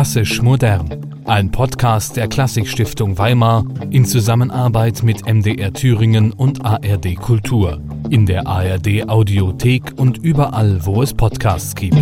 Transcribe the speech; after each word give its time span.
Klassisch 0.00 0.40
modern. 0.40 1.22
Ein 1.26 1.50
Podcast 1.50 2.16
der 2.16 2.26
Klassikstiftung 2.26 3.18
Weimar 3.18 3.66
in 3.90 4.06
Zusammenarbeit 4.06 5.02
mit 5.02 5.26
MDR 5.26 5.74
Thüringen 5.74 6.32
und 6.32 6.64
ARD 6.64 7.16
Kultur. 7.16 7.82
In 8.08 8.24
der 8.24 8.46
ARD 8.46 9.06
Audiothek 9.10 9.92
und 9.96 10.16
überall, 10.16 10.86
wo 10.86 11.02
es 11.02 11.12
Podcasts 11.12 11.74
gibt. 11.74 11.96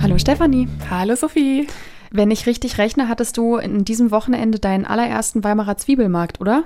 Hallo 0.00 0.16
Stefanie. 0.16 0.66
Hallo 0.88 1.14
Sophie. 1.14 1.66
Wenn 2.10 2.30
ich 2.30 2.46
richtig 2.46 2.78
rechne, 2.78 3.08
hattest 3.08 3.36
du 3.36 3.56
in 3.56 3.84
diesem 3.84 4.10
Wochenende 4.10 4.58
deinen 4.58 4.84
allerersten 4.84 5.44
Weimarer 5.44 5.76
Zwiebelmarkt, 5.76 6.40
oder? 6.40 6.64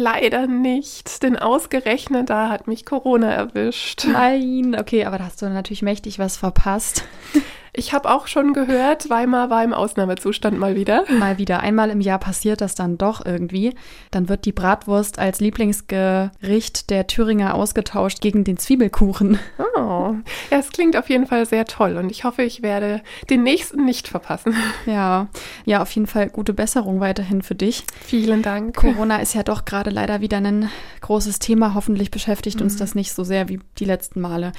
Leider 0.00 0.46
nicht, 0.46 1.24
denn 1.24 1.36
ausgerechnet 1.36 2.30
da 2.30 2.50
hat 2.50 2.68
mich 2.68 2.86
Corona 2.86 3.32
erwischt. 3.32 4.04
Nein, 4.04 4.76
okay, 4.78 5.04
aber 5.04 5.18
da 5.18 5.24
hast 5.24 5.42
du 5.42 5.48
natürlich 5.48 5.82
mächtig 5.82 6.20
was 6.20 6.36
verpasst. 6.36 7.04
Ich 7.78 7.92
habe 7.92 8.10
auch 8.10 8.26
schon 8.26 8.54
gehört, 8.54 9.08
Weimar 9.08 9.50
war 9.50 9.62
im 9.62 9.72
Ausnahmezustand 9.72 10.58
mal 10.58 10.74
wieder. 10.74 11.04
Mal 11.16 11.38
wieder. 11.38 11.60
Einmal 11.60 11.90
im 11.90 12.00
Jahr 12.00 12.18
passiert 12.18 12.60
das 12.60 12.74
dann 12.74 12.98
doch 12.98 13.24
irgendwie. 13.24 13.72
Dann 14.10 14.28
wird 14.28 14.46
die 14.46 14.52
Bratwurst 14.52 15.20
als 15.20 15.38
Lieblingsgericht 15.38 16.90
der 16.90 17.06
Thüringer 17.06 17.54
ausgetauscht 17.54 18.20
gegen 18.20 18.42
den 18.42 18.56
Zwiebelkuchen. 18.56 19.38
Oh, 19.76 20.16
ja, 20.50 20.58
es 20.58 20.72
klingt 20.72 20.96
auf 20.96 21.08
jeden 21.08 21.28
Fall 21.28 21.46
sehr 21.46 21.66
toll 21.66 21.96
und 21.98 22.10
ich 22.10 22.24
hoffe, 22.24 22.42
ich 22.42 22.62
werde 22.62 23.00
den 23.30 23.44
nächsten 23.44 23.84
nicht 23.84 24.08
verpassen. 24.08 24.56
Ja, 24.86 25.28
ja, 25.64 25.80
auf 25.80 25.92
jeden 25.92 26.08
Fall 26.08 26.30
gute 26.30 26.54
Besserung 26.54 26.98
weiterhin 26.98 27.42
für 27.42 27.54
dich. 27.54 27.84
Vielen 28.00 28.42
Dank. 28.42 28.74
Corona 28.74 29.18
ist 29.18 29.34
ja 29.34 29.44
doch 29.44 29.64
gerade 29.64 29.90
leider 29.90 30.20
wieder 30.20 30.38
ein 30.38 30.68
großes 31.00 31.38
Thema. 31.38 31.74
Hoffentlich 31.74 32.10
beschäftigt 32.10 32.60
uns 32.60 32.74
mhm. 32.74 32.78
das 32.78 32.96
nicht 32.96 33.12
so 33.12 33.22
sehr 33.22 33.48
wie 33.48 33.60
die 33.78 33.84
letzten 33.84 34.20
Male. 34.20 34.52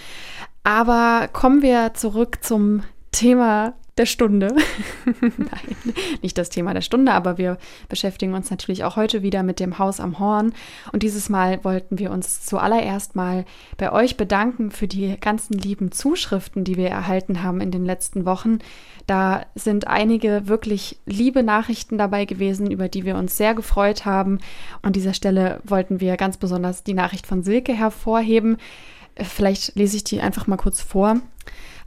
Aber 0.64 1.28
kommen 1.34 1.62
wir 1.62 1.94
zurück 1.96 2.38
zum 2.42 2.84
Thema 3.12 3.74
der 4.00 4.06
Stunde. 4.06 4.56
Nein, 5.22 5.94
nicht 6.22 6.38
das 6.38 6.50
Thema 6.50 6.74
der 6.74 6.82
Stunde, 6.82 7.12
aber 7.12 7.38
wir 7.38 7.58
beschäftigen 7.90 8.34
uns 8.34 8.50
natürlich 8.50 8.86
auch 8.86 8.96
heute 8.96 9.22
wieder 9.22 9.44
mit 9.44 9.60
dem 9.60 9.78
Haus 9.78 10.00
am 10.00 10.20
Horn. 10.20 10.54
Und 10.94 11.04
dieses 11.04 11.28
Mal 11.28 11.64
wollten 11.66 12.00
wir 12.00 12.12
uns 12.12 12.46
zuallererst 12.46 13.18
mal 13.18 13.46
bei 13.78 13.92
euch 13.92 14.16
bedanken 14.16 14.72
für 14.72 14.88
die 14.88 15.20
ganzen 15.20 15.54
lieben 15.54 15.92
Zuschriften, 15.92 16.64
die 16.64 16.78
wir 16.78 16.88
erhalten 16.88 17.44
haben 17.44 17.60
in 17.60 17.72
den 17.72 17.86
letzten 17.86 18.26
Wochen. 18.26 18.60
Da 19.06 19.46
sind 19.54 19.88
einige 19.88 20.48
wirklich 20.48 21.00
liebe 21.06 21.44
Nachrichten 21.44 21.98
dabei 21.98 22.24
gewesen, 22.24 22.72
über 22.72 22.88
die 22.88 23.04
wir 23.04 23.18
uns 23.18 23.36
sehr 23.36 23.54
gefreut 23.54 24.06
haben. 24.06 24.40
An 24.82 24.94
dieser 24.94 25.14
Stelle 25.14 25.60
wollten 25.66 26.00
wir 26.00 26.16
ganz 26.16 26.38
besonders 26.38 26.86
die 26.86 26.94
Nachricht 26.94 27.28
von 27.28 27.44
Silke 27.44 27.74
hervorheben. 27.74 28.58
Vielleicht 29.18 29.76
lese 29.76 29.98
ich 29.98 30.06
die 30.06 30.22
einfach 30.22 30.48
mal 30.48 30.56
kurz 30.56 30.82
vor. 30.82 31.18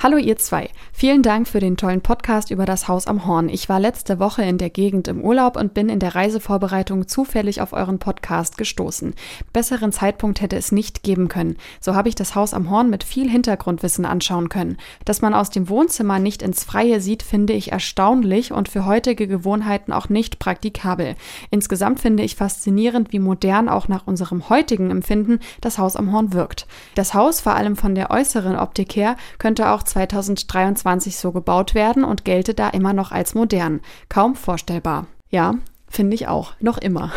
Hallo 0.02 0.16
ihr 0.16 0.36
zwei. 0.36 0.68
Vielen 0.92 1.22
Dank 1.22 1.46
für 1.46 1.60
den 1.60 1.76
tollen 1.76 2.00
Podcast 2.00 2.50
über 2.50 2.66
das 2.66 2.88
Haus 2.88 3.06
am 3.06 3.24
Horn. 3.24 3.48
Ich 3.48 3.68
war 3.68 3.78
letzte 3.78 4.18
Woche 4.18 4.42
in 4.42 4.58
der 4.58 4.68
Gegend 4.68 5.06
im 5.06 5.20
Urlaub 5.20 5.56
und 5.56 5.74
bin 5.74 5.88
in 5.88 6.00
der 6.00 6.16
Reisevorbereitung 6.16 7.06
zufällig 7.06 7.60
auf 7.60 7.72
euren 7.72 8.00
Podcast 8.00 8.58
gestoßen. 8.58 9.14
Besseren 9.52 9.92
Zeitpunkt 9.92 10.40
hätte 10.40 10.56
es 10.56 10.72
nicht 10.72 11.04
geben 11.04 11.28
können. 11.28 11.56
So 11.80 11.94
habe 11.94 12.08
ich 12.08 12.16
das 12.16 12.34
Haus 12.34 12.52
am 12.52 12.68
Horn 12.68 12.90
mit 12.90 13.04
viel 13.04 13.30
Hintergrundwissen 13.30 14.04
anschauen 14.04 14.48
können. 14.48 14.76
Dass 15.04 15.22
man 15.22 15.34
aus 15.34 15.50
dem 15.50 15.68
Wohnzimmer 15.68 16.18
nicht 16.18 16.42
ins 16.42 16.64
Freie 16.64 17.00
sieht, 17.00 17.22
finde 17.22 17.52
ich 17.52 17.70
erstaunlich 17.70 18.50
und 18.50 18.68
für 18.68 18.86
heutige 18.86 19.28
Gewohnheiten 19.28 19.92
auch 19.92 20.08
nicht 20.08 20.40
praktikabel. 20.40 21.14
Insgesamt 21.52 22.00
finde 22.00 22.24
ich 22.24 22.34
faszinierend, 22.34 23.12
wie 23.12 23.20
modern 23.20 23.68
auch 23.68 23.86
nach 23.86 24.08
unserem 24.08 24.48
heutigen 24.48 24.90
Empfinden 24.90 25.38
das 25.60 25.78
Haus 25.78 25.94
am 25.94 26.10
Horn 26.10 26.32
wirkt. 26.32 26.66
Das 26.96 27.14
Haus, 27.14 27.40
vor 27.40 27.54
allem 27.54 27.76
von 27.76 27.94
der 27.94 28.10
äußeren 28.10 28.56
Optik 28.56 28.96
her, 28.96 29.14
könnte 29.38 29.70
auch 29.70 29.84
2023 29.92 31.16
so 31.16 31.32
gebaut 31.32 31.74
werden 31.74 32.04
und 32.04 32.24
gelte 32.24 32.54
da 32.54 32.68
immer 32.70 32.92
noch 32.92 33.12
als 33.12 33.34
modern. 33.34 33.80
Kaum 34.08 34.34
vorstellbar. 34.34 35.06
Ja, 35.28 35.54
finde 35.88 36.14
ich 36.14 36.28
auch. 36.28 36.54
Noch 36.60 36.78
immer. 36.78 37.12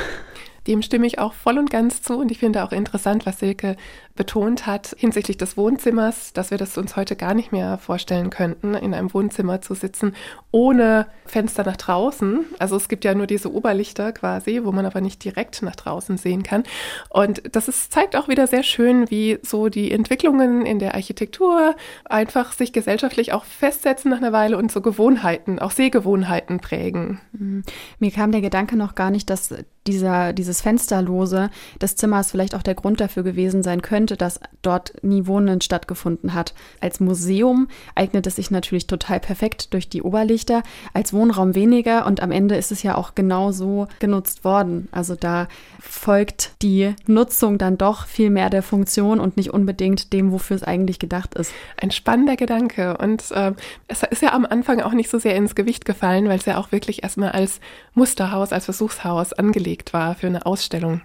Dem 0.68 0.82
stimme 0.82 1.08
ich 1.08 1.20
auch 1.20 1.34
voll 1.34 1.58
und 1.58 1.70
ganz 1.70 2.02
zu 2.02 2.18
und 2.18 2.32
ich 2.32 2.40
finde 2.40 2.64
auch 2.64 2.72
interessant, 2.72 3.26
was 3.26 3.40
Silke 3.40 3.76
betont 4.16 4.66
hat 4.66 4.96
hinsichtlich 4.98 5.38
des 5.38 5.58
Wohnzimmers, 5.58 6.34
dass 6.34 6.52
wir 6.52 6.58
das 6.58 6.78
uns 6.78 6.96
heute 6.96 7.16
gar 7.16 7.34
nicht 7.34 7.52
mehr 7.52 7.78
vorstellen 7.78 8.30
könnten, 8.30 8.74
in 8.74 8.94
einem 8.94 9.14
Wohnzimmer 9.14 9.62
zu 9.62 9.74
sitzen 9.74 10.16
ohne 10.52 11.08
Fenster 11.26 11.66
nach 11.66 11.76
draußen. 11.76 12.46
Also 12.60 12.78
es 12.78 12.88
gibt 12.88 13.04
ja 13.04 13.14
nur 13.14 13.28
diese 13.28 13.54
Oberlichter 13.54 14.14
quasi, 14.14 14.62
wo 14.64 14.72
man 14.72 14.86
aber 14.86 15.02
nicht 15.02 15.22
direkt 15.24 15.62
nach 15.62 15.76
draußen 15.76 16.18
sehen 16.18 16.44
kann. 16.44 16.64
Und 17.10 17.44
das 17.54 17.68
ist, 17.68 17.92
zeigt 17.92 18.16
auch 18.16 18.30
wieder 18.30 18.48
sehr 18.48 18.64
schön, 18.64 19.12
wie 19.12 19.38
so 19.44 19.68
die 19.68 19.92
Entwicklungen 19.92 20.66
in 20.66 20.80
der 20.80 20.96
Architektur 20.96 21.76
einfach 22.06 22.54
sich 22.54 22.72
gesellschaftlich 22.72 23.34
auch 23.34 23.44
festsetzen 23.44 24.12
nach 24.12 24.20
einer 24.20 24.32
Weile 24.32 24.58
und 24.58 24.72
so 24.72 24.80
Gewohnheiten, 24.80 25.60
auch 25.60 25.72
Sehgewohnheiten 25.72 26.62
prägen. 26.62 27.20
Mhm. 27.34 27.64
Mir 28.00 28.12
kam 28.12 28.32
der 28.32 28.42
Gedanke 28.42 28.78
noch 28.78 28.96
gar 28.96 29.12
nicht, 29.12 29.30
dass 29.30 29.54
dieser, 29.88 30.34
dieses 30.34 30.62
Fensterlose 30.62 31.50
des 31.82 31.96
Zimmers 31.96 32.32
vielleicht 32.32 32.56
auch 32.56 32.64
der 32.64 32.76
Grund 32.76 33.00
dafür 33.00 33.24
gewesen 33.24 33.62
sein 33.62 33.82
könnte, 33.82 34.18
dass 34.18 34.40
dort 34.62 34.94
nie 35.04 35.28
Wohnen 35.28 35.62
stattgefunden 35.62 36.34
hat. 36.34 36.54
Als 36.82 37.00
Museum 37.00 37.68
eignet 37.94 38.26
es 38.26 38.38
sich 38.38 38.50
natürlich 38.50 38.88
total 38.88 39.20
perfekt 39.20 39.74
durch 39.74 39.88
die 39.88 40.02
Oberlichter, 40.02 40.64
als 40.94 41.14
Wohnraum 41.14 41.54
weniger 41.54 42.06
und 42.06 42.22
am 42.22 42.32
Ende 42.32 42.56
ist 42.56 42.72
es 42.72 42.82
ja 42.82 42.96
auch 42.96 43.14
genau 43.14 43.52
so 43.52 43.88
genutzt 44.00 44.44
worden. 44.44 44.88
Also 44.92 45.16
da 45.16 45.48
folgt 45.80 46.52
die 46.62 46.96
Nutzung 47.06 47.58
dann 47.58 47.78
doch 47.78 48.08
viel 48.08 48.32
mehr 48.32 48.50
der 48.50 48.64
Funktion 48.64 49.20
und 49.20 49.38
nicht 49.38 49.54
unbedingt 49.54 50.14
dem, 50.14 50.32
wofür 50.32 50.56
es 50.56 50.64
eigentlich 50.64 50.98
gedacht 50.98 51.36
ist. 51.36 51.52
Ein 51.80 51.92
spannender 51.92 52.36
Gedanke 52.36 52.98
und 52.98 53.32
äh, 53.32 53.54
es 53.88 54.02
ist 54.04 54.24
ja 54.24 54.34
am 54.34 54.46
Anfang 54.46 54.82
auch 54.82 54.94
nicht 54.94 55.10
so 55.10 55.20
sehr 55.20 55.36
ins 55.36 55.54
Gewicht 55.54 55.86
gefallen, 55.86 56.28
weil 56.28 56.40
es 56.40 56.46
ja 56.46 56.58
auch 56.58 56.72
wirklich 56.72 57.04
erstmal 57.04 57.32
als 57.32 57.60
Musterhaus, 57.94 58.52
als 58.52 58.66
Versuchshaus 58.66 59.34
angelegt 59.34 59.75
angelegt 59.76 59.94
war 59.94 60.16
für 60.16 60.28
eine 60.28 60.46
Ausstellung. 60.46 61.02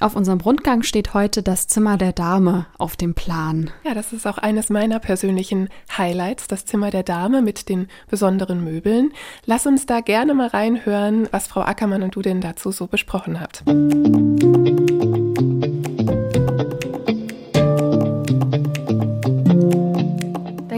Auf 0.00 0.16
unserem 0.16 0.40
Rundgang 0.40 0.82
steht 0.82 1.12
heute 1.12 1.42
das 1.42 1.66
Zimmer 1.66 1.98
der 1.98 2.12
Dame 2.12 2.64
auf 2.78 2.96
dem 2.96 3.14
Plan. 3.14 3.70
Ja, 3.84 3.92
das 3.94 4.14
ist 4.14 4.26
auch 4.26 4.38
eines 4.38 4.70
meiner 4.70 4.98
persönlichen 4.98 5.68
Highlights, 5.96 6.48
das 6.48 6.64
Zimmer 6.64 6.90
der 6.90 7.02
Dame 7.02 7.42
mit 7.42 7.68
den 7.68 7.88
besonderen 8.08 8.64
Möbeln. 8.64 9.12
Lass 9.44 9.66
uns 9.66 9.84
da 9.84 10.00
gerne 10.00 10.32
mal 10.34 10.48
reinhören, 10.48 11.28
was 11.30 11.46
Frau 11.46 11.60
Ackermann 11.60 12.02
und 12.02 12.16
du 12.16 12.22
denn 12.22 12.40
dazu 12.40 12.70
so 12.70 12.86
besprochen 12.86 13.38
habt. 13.38 13.62
Dann 13.66 13.90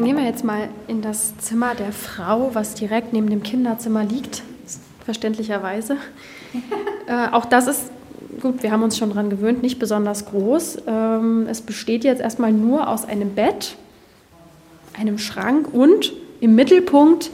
gehen 0.05 0.17
wir 0.17 0.25
jetzt 0.25 0.45
mal 0.45 0.69
in 0.89 1.03
das 1.03 1.39
Zimmer 1.39 1.77
der 1.77 1.93
Frau, 1.93 2.51
was 2.55 2.75
direkt 2.75 3.13
neben 3.13 3.31
dem 3.31 3.45
Kinderzimmer 3.45 4.05
liegt, 4.05 4.43
verständlicherweise. 5.05 5.99
Äh, 7.07 7.33
auch 7.33 7.45
das 7.45 7.67
ist 7.67 7.91
gut, 8.41 8.63
wir 8.63 8.73
haben 8.73 8.83
uns 8.83 8.97
schon 8.97 9.11
daran 9.11 9.31
gewöhnt, 9.31 9.63
nicht 9.63 9.79
besonders 9.79 10.27
groß. 10.27 10.79
Ähm, 10.87 11.47
es 11.51 11.61
besteht 11.61 12.05
jetzt 12.05 12.21
erstmal 12.21 12.53
nur 12.53 12.89
aus 12.89 13.07
einem 13.07 13.35
Bett, 13.35 13.77
einem 14.99 15.19
Schrank 15.19 15.69
und 15.73 16.13
im 16.41 16.55
Mittelpunkt 16.55 17.31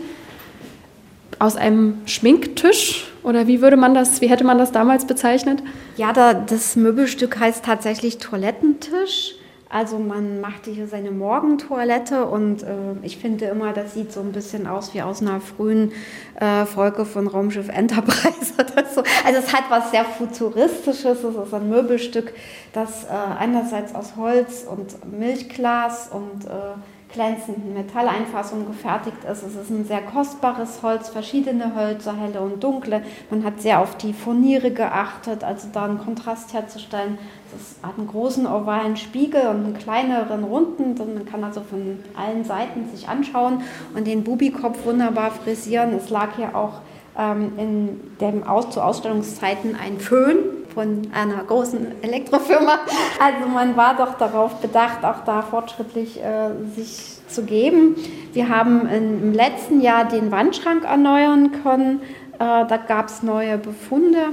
aus 1.39 1.57
einem 1.57 1.99
Schminktisch. 2.07 3.07
Oder 3.23 3.47
wie 3.47 3.61
würde 3.61 3.77
man 3.77 3.95
das, 3.95 4.21
wie 4.21 4.29
hätte 4.29 4.45
man 4.45 4.59
das 4.59 4.73
damals 4.73 5.05
bezeichnet? 5.07 5.63
Ja, 5.97 6.13
da, 6.13 6.35
das 6.35 6.77
Möbelstück 6.77 7.39
heißt 7.39 7.65
tatsächlich 7.65 8.19
Toilettentisch. 8.19 9.35
Also 9.73 10.01
man 10.01 10.41
macht 10.41 10.67
hier 10.67 10.89
seine 10.89 11.13
Morgentoilette 11.13 12.27
und 12.27 12.65
äh, 12.65 12.67
ich 13.03 13.19
finde 13.19 13.45
immer, 13.45 13.73
das 13.73 13.95
sieht 13.95 14.13
so 14.13 14.19
ein 14.19 14.33
bisschen 14.33 14.67
aus 14.67 14.95
wie 14.95 15.03
aus 15.03 15.23
einer 15.23 15.41
frühen 15.41 15.93
äh, 16.35 16.67
Folge 16.67 17.05
von 17.05 17.29
Raumschiff 17.29 17.69
Enterprise 17.69 18.55
oder 18.55 18.85
so. 18.85 19.05
Also 19.25 19.39
es 19.39 19.53
hat 19.53 19.71
was 19.71 19.93
sehr 19.93 20.05
Futuristisches, 20.05 21.23
es 21.23 21.37
ist 21.37 21.55
ein 21.55 21.69
Möbelstück, 21.69 22.35
das 22.73 23.05
äh, 23.05 23.09
einerseits 23.39 23.95
aus 23.95 24.17
Holz 24.17 24.67
und 24.69 25.17
Milchglas 25.17 26.11
und 26.13 26.47
äh, 26.47 26.75
glänzenden 27.13 27.75
Metalleinfassungen 27.75 28.67
gefertigt 28.67 29.25
ist. 29.25 29.43
Es 29.43 29.55
ist 29.55 29.71
ein 29.71 29.85
sehr 29.85 30.03
kostbares 30.03 30.83
Holz, 30.83 31.09
verschiedene 31.09 31.75
Hölzer, 31.75 32.15
helle 32.17 32.41
und 32.41 32.63
dunkle. 32.63 33.03
Man 33.31 33.45
hat 33.45 33.61
sehr 33.61 33.81
auf 33.81 33.97
die 33.97 34.13
Furniere 34.13 34.71
geachtet, 34.71 35.45
also 35.45 35.69
da 35.73 35.85
einen 35.85 35.99
Kontrast 35.99 36.53
herzustellen. 36.53 37.19
Es 37.55 37.77
hat 37.87 37.99
einen 37.99 38.07
großen 38.07 38.47
ovalen 38.47 38.97
Spiegel 38.97 39.43
und 39.49 39.65
einen 39.65 39.79
kleineren 39.79 40.45
runden. 40.45 40.95
Man 40.97 41.27
kann 41.27 41.43
also 41.43 41.61
von 41.63 41.99
allen 42.17 42.45
Seiten 42.45 42.89
sich 42.91 43.09
anschauen 43.09 43.63
und 43.95 44.07
den 44.07 44.23
Bubikopf 44.23 44.85
wunderbar 44.85 45.33
frisieren. 45.33 45.95
Es 45.95 46.11
lag 46.11 46.37
hier 46.37 46.55
auch 46.55 46.81
ähm, 47.19 47.53
in 47.57 48.01
dem 48.21 48.45
Aus 48.45 48.71
zu 48.71 48.81
Ausstellungszeiten 48.81 49.77
ein 49.77 49.99
Föhn 49.99 50.60
von 50.75 51.03
einer 51.13 51.43
großen 51.45 52.03
Elektrofirma. 52.03 52.81
Also 53.19 53.49
man 53.49 53.77
war 53.77 53.97
doch 53.97 54.15
darauf 54.19 54.57
bedacht, 54.57 55.05
auch 55.05 55.25
da 55.25 55.43
fortschrittlich 55.43 56.23
äh, 56.23 56.51
sich 56.75 57.19
zu 57.29 57.45
geben. 57.45 57.97
Wir 58.33 58.49
haben 58.49 58.89
im 58.89 59.33
letzten 59.33 59.81
Jahr 59.81 60.05
den 60.05 60.31
Wandschrank 60.31 60.85
erneuern 60.85 61.51
können. 61.63 62.01
Äh, 62.35 62.39
da 62.39 62.77
gab 62.77 63.09
es 63.09 63.23
neue 63.23 63.59
Befunde. 63.59 64.29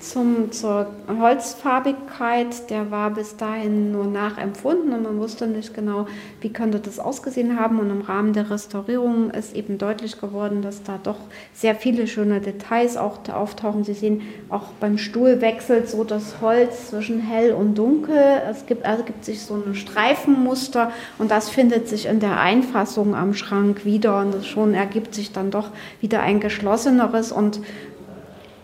Zum, 0.00 0.50
zur 0.50 0.86
Holzfarbigkeit, 1.08 2.70
der 2.70 2.90
war 2.90 3.10
bis 3.10 3.36
dahin 3.36 3.92
nur 3.92 4.06
nachempfunden 4.06 4.92
und 4.92 5.02
man 5.02 5.18
wusste 5.18 5.46
nicht 5.46 5.74
genau, 5.74 6.06
wie 6.40 6.52
könnte 6.52 6.80
das 6.80 6.98
ausgesehen 6.98 7.60
haben. 7.60 7.78
Und 7.78 7.90
im 7.90 8.00
Rahmen 8.00 8.32
der 8.32 8.50
Restaurierung 8.50 9.30
ist 9.30 9.54
eben 9.54 9.78
deutlich 9.78 10.20
geworden, 10.20 10.62
dass 10.62 10.82
da 10.82 10.98
doch 11.02 11.18
sehr 11.52 11.74
viele 11.74 12.06
schöne 12.06 12.40
Details 12.40 12.96
auch 12.96 13.18
auftauchen. 13.28 13.84
Sie 13.84 13.94
sehen, 13.94 14.22
auch 14.48 14.68
beim 14.80 14.98
Stuhl 14.98 15.40
wechselt 15.40 15.88
so 15.88 16.04
das 16.04 16.40
Holz 16.40 16.90
zwischen 16.90 17.20
hell 17.20 17.52
und 17.52 17.76
dunkel. 17.76 18.16
Es 18.50 18.66
gibt, 18.66 18.84
also 18.86 19.04
gibt 19.04 19.24
sich 19.24 19.42
so 19.42 19.54
ein 19.54 19.74
Streifenmuster 19.74 20.92
und 21.18 21.30
das 21.30 21.50
findet 21.50 21.88
sich 21.88 22.06
in 22.06 22.20
der 22.20 22.40
Einfassung 22.40 23.14
am 23.14 23.34
Schrank 23.34 23.84
wieder 23.84 24.20
und 24.20 24.34
das 24.34 24.46
schon 24.46 24.74
ergibt 24.74 25.14
sich 25.14 25.32
dann 25.32 25.50
doch 25.50 25.70
wieder 26.00 26.20
ein 26.20 26.40
geschlosseneres 26.40 27.32
und 27.32 27.60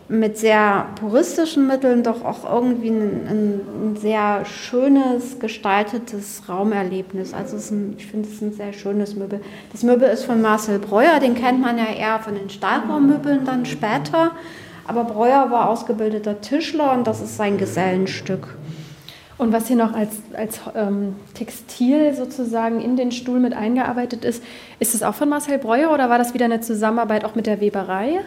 mit 0.09 0.39
sehr 0.39 0.87
puristischen 1.01 1.67
Mitteln 1.67 2.05
doch 2.05 2.25
auch 2.25 2.49
irgendwie 2.49 2.91
ein, 2.91 3.27
ein, 3.29 3.97
sehr 3.97 4.45
schönes, 4.45 5.41
gestaltetes 5.41 6.43
Raumerlebnis. 6.49 7.35
Also 7.35 7.57
ein, 7.75 7.95
ich 7.99 8.07
finde 8.07 8.29
es 8.29 8.41
ein 8.41 8.53
sehr 8.53 8.73
schönes 8.73 9.17
Möbel. 9.17 9.41
Das 9.73 9.83
Möbel 9.83 10.09
ist 10.09 10.25
von 10.25 10.41
Marcel 10.41 10.79
Breuer, 10.79 11.19
den 11.19 11.35
kennt 11.35 11.61
man 11.61 11.77
ja 11.77 11.87
eher 11.87 12.21
von 12.21 12.37
den 12.37 12.51
Stahlraummöbeln 12.51 13.45
dann 13.45 13.67
später. 13.67 14.31
Aber 14.87 15.03
Breuer 15.03 15.51
war 15.51 15.69
ausgebildeter 15.69 16.41
Tischler 16.41 16.93
und 16.93 17.09
das 17.09 17.21
ist 17.21 17.37
sein 17.37 17.59
Gesellenstück. 17.59 18.57
Und 19.39 19.53
was 19.53 19.67
hier 19.67 19.77
noch 19.77 19.93
als, 19.93 20.17
als 20.35 20.61
ähm, 20.77 21.17
Textil 21.35 22.15
sozusagen 22.15 22.81
in 22.81 22.97
den 22.97 23.11
Stuhl 23.11 23.41
mit 23.41 23.55
eingearbeitet 23.55 24.25
ist, 24.25 24.43
ist 24.79 24.95
es 24.95 25.03
auch 25.03 25.15
von 25.15 25.29
Marcel 25.29 25.59
Breuer 25.59 25.93
oder 25.93 26.09
war 26.09 26.19
das 26.19 26.33
wieder 26.33 26.47
eine 26.47 26.61
Zusammenarbeit 26.61 27.25
auch 27.25 27.35
mit 27.35 27.47
der 27.47 27.61
Weberei? 27.61 28.21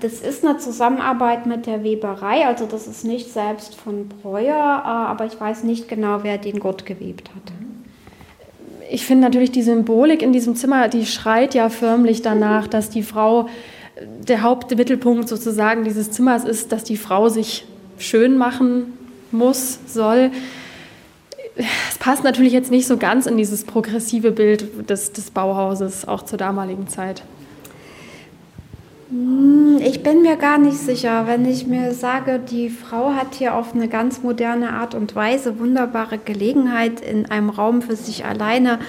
Das 0.00 0.20
ist 0.20 0.44
eine 0.44 0.58
Zusammenarbeit 0.58 1.46
mit 1.46 1.66
der 1.66 1.84
Weberei, 1.84 2.46
also 2.46 2.66
das 2.66 2.86
ist 2.86 3.04
nicht 3.04 3.32
selbst 3.32 3.74
von 3.74 4.08
Breuer, 4.08 4.54
äh, 4.84 4.88
aber 4.88 5.26
ich 5.26 5.40
weiß 5.40 5.64
nicht 5.64 5.88
genau, 5.88 6.20
wer 6.22 6.38
den 6.38 6.60
Gott 6.60 6.86
gewebt 6.86 7.30
hat. 7.30 7.52
Ich 8.90 9.06
finde 9.06 9.24
natürlich 9.24 9.50
die 9.50 9.62
Symbolik 9.62 10.22
in 10.22 10.32
diesem 10.32 10.56
Zimmer, 10.56 10.88
die 10.88 11.06
schreit 11.06 11.54
ja 11.54 11.68
förmlich 11.68 12.22
danach, 12.22 12.68
dass 12.68 12.90
die 12.90 13.02
Frau 13.02 13.48
der 14.28 14.42
Hauptmittelpunkt 14.42 15.28
sozusagen 15.28 15.84
dieses 15.84 16.10
Zimmers 16.10 16.44
ist, 16.44 16.72
dass 16.72 16.84
die 16.84 16.96
Frau 16.96 17.28
sich 17.28 17.66
schön 17.98 18.36
machen 18.36 18.92
muss, 19.30 19.78
soll. 19.86 20.30
Es 21.56 21.98
passt 21.98 22.24
natürlich 22.24 22.52
jetzt 22.52 22.70
nicht 22.70 22.86
so 22.86 22.96
ganz 22.96 23.26
in 23.26 23.36
dieses 23.36 23.64
progressive 23.64 24.32
Bild 24.32 24.90
des, 24.90 25.12
des 25.12 25.30
Bauhauses, 25.30 26.06
auch 26.06 26.22
zur 26.22 26.38
damaligen 26.38 26.88
Zeit. 26.88 27.22
Hm, 29.14 29.78
ich 29.80 30.02
bin 30.02 30.22
mir 30.22 30.34
gar 30.34 30.58
nicht 30.58 30.76
sicher, 30.76 31.28
wenn 31.28 31.46
ich 31.46 31.68
mir 31.68 31.94
sage, 31.94 32.40
die 32.40 32.68
Frau 32.68 33.12
hat 33.12 33.36
hier 33.36 33.54
auf 33.54 33.72
eine 33.72 33.86
ganz 33.86 34.24
moderne 34.24 34.72
Art 34.72 34.96
und 34.96 35.14
Weise 35.14 35.60
wunderbare 35.60 36.18
Gelegenheit, 36.18 37.00
in 37.00 37.26
einem 37.26 37.48
Raum 37.48 37.80
für 37.80 37.94
sich 37.94 38.24
alleine 38.24 38.80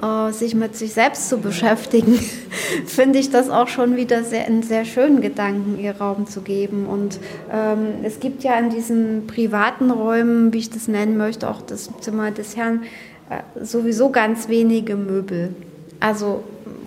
äh, 0.00 0.32
sich 0.32 0.54
mit 0.54 0.74
sich 0.74 0.94
selbst 0.94 1.28
zu 1.28 1.36
beschäftigen, 1.36 2.18
finde 2.86 3.18
ich 3.18 3.28
das 3.28 3.50
auch 3.50 3.68
schon 3.68 3.94
wieder 3.94 4.24
sehr, 4.24 4.46
einen 4.46 4.62
sehr 4.62 4.86
schönen 4.86 5.20
Gedanken, 5.20 5.78
ihr 5.78 5.94
Raum 5.96 6.26
zu 6.26 6.40
geben. 6.40 6.86
Und 6.86 7.18
ähm, 7.52 7.88
es 8.04 8.20
gibt 8.20 8.42
ja 8.42 8.58
in 8.58 8.70
diesen 8.70 9.26
privaten 9.26 9.90
Räumen, 9.90 10.54
wie 10.54 10.58
ich 10.58 10.70
das 10.70 10.88
nennen 10.88 11.18
möchte, 11.18 11.50
auch 11.50 11.60
das 11.60 11.90
Zimmer 12.00 12.30
des 12.30 12.56
Herrn, 12.56 12.84
äh, 13.28 13.62
sowieso 13.62 14.08
ganz 14.08 14.48
wenige 14.48 14.96
Möbel. 14.96 15.54
Also, 16.00 16.42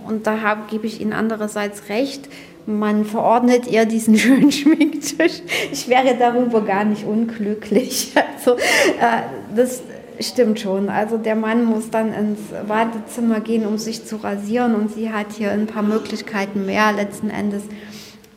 und 0.08 0.26
da 0.26 0.58
gebe 0.68 0.88
ich 0.88 1.00
Ihnen 1.00 1.14
andererseits 1.14 1.90
recht, 1.90 2.28
man 2.68 3.06
verordnet 3.06 3.66
ihr 3.68 3.86
diesen 3.86 4.18
schönen 4.19 4.52
Schminktisch. 4.52 5.42
Ich 5.72 5.88
wäre 5.88 6.16
darüber 6.19 6.62
gar 6.62 6.84
nicht 6.84 7.06
unglücklich. 7.06 8.14
Also 8.38 8.56
äh, 8.56 9.24
das 9.56 9.81
stimmt 10.22 10.60
schon. 10.60 10.90
Also 10.90 11.18
der 11.18 11.36
Mann 11.36 11.66
muss 11.66 11.90
dann 11.90 12.14
ins 12.14 12.40
Wartezimmer 12.68 13.42
gehen, 13.42 13.66
um 13.66 13.78
sich 13.78 14.06
zu 14.06 14.18
rasieren 14.18 14.75
und 14.75 14.94
sie 14.94 15.12
hat 15.12 15.34
hier 15.36 15.52
ein 15.52 15.68
paar 15.68 15.84
Möglichkeiten 15.84 16.66
mehr 16.66 16.94
letzten 16.94 17.30
Endes. 17.30 17.64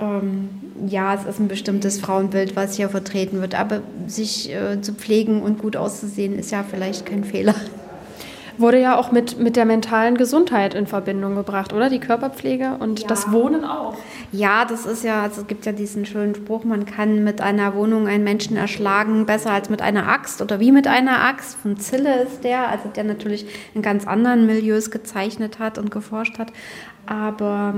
Ähm, 0.00 0.48
ja, 0.88 1.14
es 1.14 1.26
ist 1.26 1.38
ein 1.38 1.46
bestimmtes 1.46 2.00
Frauenbild, 2.00 2.56
was 2.56 2.74
hier 2.74 2.88
vertreten 2.88 3.40
wird, 3.40 3.54
aber 3.54 3.82
sich 4.06 4.52
äh, 4.52 4.80
zu 4.80 4.94
pflegen 4.94 5.42
und 5.42 5.58
gut 5.58 5.76
auszusehen 5.76 6.36
ist 6.36 6.50
ja 6.50 6.64
vielleicht 6.68 7.06
kein 7.06 7.22
Fehler 7.22 7.54
wurde 8.60 8.80
ja 8.80 8.96
auch 8.96 9.10
mit, 9.10 9.38
mit 9.38 9.56
der 9.56 9.64
mentalen 9.64 10.16
Gesundheit 10.16 10.74
in 10.74 10.86
Verbindung 10.86 11.34
gebracht, 11.34 11.72
oder? 11.72 11.88
Die 11.88 11.98
Körperpflege 11.98 12.76
und 12.78 13.00
ja. 13.00 13.06
das 13.08 13.32
Wohnen 13.32 13.64
auch. 13.64 13.96
Ja, 14.32 14.64
das 14.64 14.86
ist 14.86 15.02
ja, 15.02 15.22
also 15.22 15.40
es 15.40 15.46
gibt 15.48 15.66
ja 15.66 15.72
diesen 15.72 16.06
schönen 16.06 16.36
Spruch, 16.36 16.62
man 16.62 16.86
kann 16.86 17.24
mit 17.24 17.40
einer 17.40 17.74
Wohnung 17.74 18.06
einen 18.06 18.22
Menschen 18.22 18.56
erschlagen, 18.56 19.26
besser 19.26 19.50
als 19.50 19.70
mit 19.70 19.82
einer 19.82 20.08
Axt 20.08 20.40
oder 20.40 20.60
wie 20.60 20.70
mit 20.70 20.86
einer 20.86 21.24
Axt. 21.24 21.56
Von 21.56 21.78
Zille 21.78 22.22
ist 22.22 22.44
der, 22.44 22.68
also 22.68 22.88
der 22.94 23.02
natürlich 23.02 23.46
in 23.74 23.82
ganz 23.82 24.06
anderen 24.06 24.46
Milieus 24.46 24.92
gezeichnet 24.92 25.58
hat 25.58 25.78
und 25.78 25.90
geforscht 25.90 26.38
hat. 26.38 26.52
Aber 27.06 27.74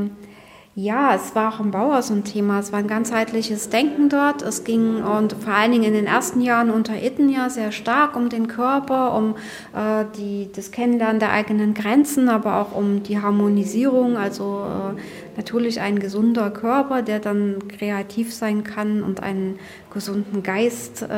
ja, 0.74 1.14
es 1.14 1.34
war 1.34 1.52
auch 1.52 1.60
im 1.60 1.70
Bauhaus 1.70 2.10
ein 2.10 2.24
Thema. 2.24 2.58
Es 2.58 2.72
war 2.72 2.78
ein 2.78 2.86
ganzheitliches 2.86 3.68
Denken 3.68 4.08
dort. 4.08 4.40
Es 4.40 4.64
ging 4.64 5.02
und 5.02 5.34
vor 5.34 5.52
allen 5.52 5.72
Dingen 5.72 5.84
in 5.84 5.92
den 5.92 6.06
ersten 6.06 6.40
Jahren 6.40 6.70
unter 6.70 6.94
Itten 6.94 7.28
ja 7.28 7.50
sehr 7.50 7.72
stark 7.72 8.16
um 8.16 8.30
den 8.30 8.48
Körper, 8.48 9.14
um 9.14 9.34
äh, 9.74 10.06
die, 10.16 10.48
das 10.54 10.70
Kennenlernen 10.70 11.20
der 11.20 11.30
eigenen 11.30 11.74
Grenzen, 11.74 12.30
aber 12.30 12.56
auch 12.56 12.74
um 12.74 13.02
die 13.02 13.20
Harmonisierung. 13.20 14.16
Also 14.16 14.64
äh, 14.64 15.00
natürlich 15.36 15.82
ein 15.82 15.98
gesunder 15.98 16.50
Körper, 16.50 17.02
der 17.02 17.20
dann 17.20 17.68
kreativ 17.68 18.32
sein 18.32 18.64
kann 18.64 19.02
und 19.02 19.22
einen 19.22 19.58
gesunden 19.92 20.42
Geist, 20.42 21.02
äh, 21.02 21.08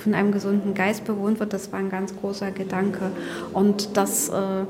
von 0.00 0.14
einem 0.14 0.30
gesunden 0.30 0.72
Geist 0.74 1.04
bewohnt 1.04 1.40
wird. 1.40 1.52
Das 1.52 1.72
war 1.72 1.80
ein 1.80 1.90
ganz 1.90 2.14
großer 2.16 2.52
Gedanke. 2.52 3.10
Und 3.52 3.96
das 3.96 4.28
äh, 4.28 4.66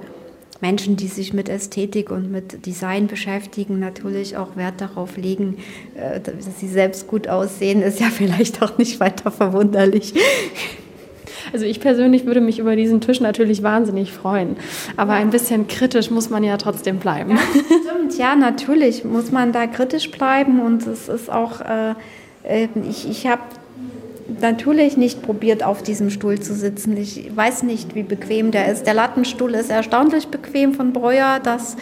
Menschen, 0.61 0.97
die 0.97 1.07
sich 1.07 1.33
mit 1.33 1.49
Ästhetik 1.49 2.11
und 2.11 2.31
mit 2.31 2.67
Design 2.67 3.07
beschäftigen, 3.07 3.79
natürlich 3.79 4.37
auch 4.37 4.57
Wert 4.57 4.81
darauf 4.81 5.17
legen, 5.17 5.59
äh, 5.95 6.21
dass 6.21 6.59
sie 6.59 6.69
selbst 6.69 7.07
gut 7.07 7.29
aussehen, 7.29 7.83
ist 7.83 8.01
ja 8.01 8.07
vielleicht 8.11 8.63
auch 8.63 8.79
nicht 8.79 9.01
weiter 9.01 9.31
verwunderlich. 9.31 10.15
Also 11.53 11.65
ich 11.65 11.81
persönlich 11.81 12.27
würde 12.27 12.41
mich 12.41 12.59
über 12.59 12.77
diesen 12.77 13.01
Tisch 13.01 13.21
natürlich 13.21 13.63
wahnsinnig 13.63 14.13
freuen. 14.13 14.57
Aber 14.97 15.15
ein 15.15 15.31
bisschen 15.31 15.67
kritisch 15.67 16.11
muss 16.11 16.31
man 16.31 16.45
ja 16.45 16.57
trotzdem 16.57 16.99
bleiben. 16.99 17.33
Ja, 17.33 17.39
stimmt, 17.93 18.19
ja, 18.19 18.37
natürlich 18.37 19.05
muss 19.05 19.33
man 19.33 19.53
da 19.53 19.67
kritisch 19.67 20.11
bleiben. 20.11 20.61
Und 20.61 20.87
es 20.87 21.09
ist 21.09 21.31
auch, 21.31 21.61
äh, 21.61 21.95
äh 22.45 22.69
ich, 22.89 23.09
ich 23.09 23.27
habe 23.27 23.43
natürlich 24.43 24.97
nicht 24.97 25.23
probiert, 25.23 25.63
auf 25.63 25.83
diesem 25.83 26.11
Stuhl 26.11 26.41
zu 26.41 26.55
sitzen. 26.55 26.97
Ich 26.97 27.31
weiß 27.35 27.63
nicht, 27.63 27.95
wie 27.95 28.03
bequem 28.03 28.51
der 28.51 28.71
ist. 28.71 28.87
Der 28.87 28.95
Lattenstuhl 28.95 29.55
ist 29.55 29.71
erstaunlich 29.71 30.29
bequem 30.29 30.75
von 30.75 30.93
Breuer. 30.93 31.41
Das 31.43 31.77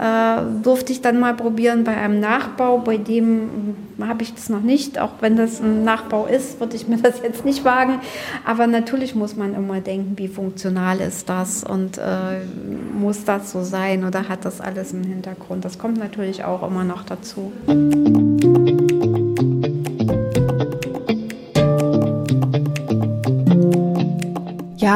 äh, 0.00 0.42
durfte 0.62 0.92
ich 0.92 1.02
dann 1.02 1.20
mal 1.20 1.34
probieren 1.34 1.84
bei 1.84 1.96
einem 1.96 2.20
Nachbau. 2.20 2.78
Bei 2.78 2.96
dem 2.96 3.76
habe 4.00 4.22
ich 4.22 4.34
das 4.34 4.48
noch 4.48 4.62
nicht. 4.62 4.98
Auch 4.98 5.12
wenn 5.20 5.36
das 5.36 5.60
ein 5.60 5.84
Nachbau 5.84 6.26
ist, 6.26 6.60
würde 6.60 6.76
ich 6.76 6.88
mir 6.88 6.96
das 7.02 7.22
jetzt 7.22 7.44
nicht 7.44 7.64
wagen. 7.64 8.00
Aber 8.44 8.66
natürlich 8.66 9.14
muss 9.14 9.36
man 9.36 9.54
immer 9.54 9.80
denken, 9.80 10.14
wie 10.16 10.28
funktional 10.28 11.00
ist 11.00 11.28
das 11.28 11.64
und 11.64 11.98
äh, 11.98 12.44
muss 12.98 13.24
das 13.24 13.52
so 13.52 13.62
sein 13.62 14.04
oder 14.04 14.28
hat 14.28 14.44
das 14.44 14.60
alles 14.60 14.92
im 14.92 15.04
Hintergrund. 15.04 15.64
Das 15.64 15.78
kommt 15.78 15.98
natürlich 15.98 16.44
auch 16.44 16.66
immer 16.66 16.84
noch 16.84 17.04
dazu. 17.04 17.52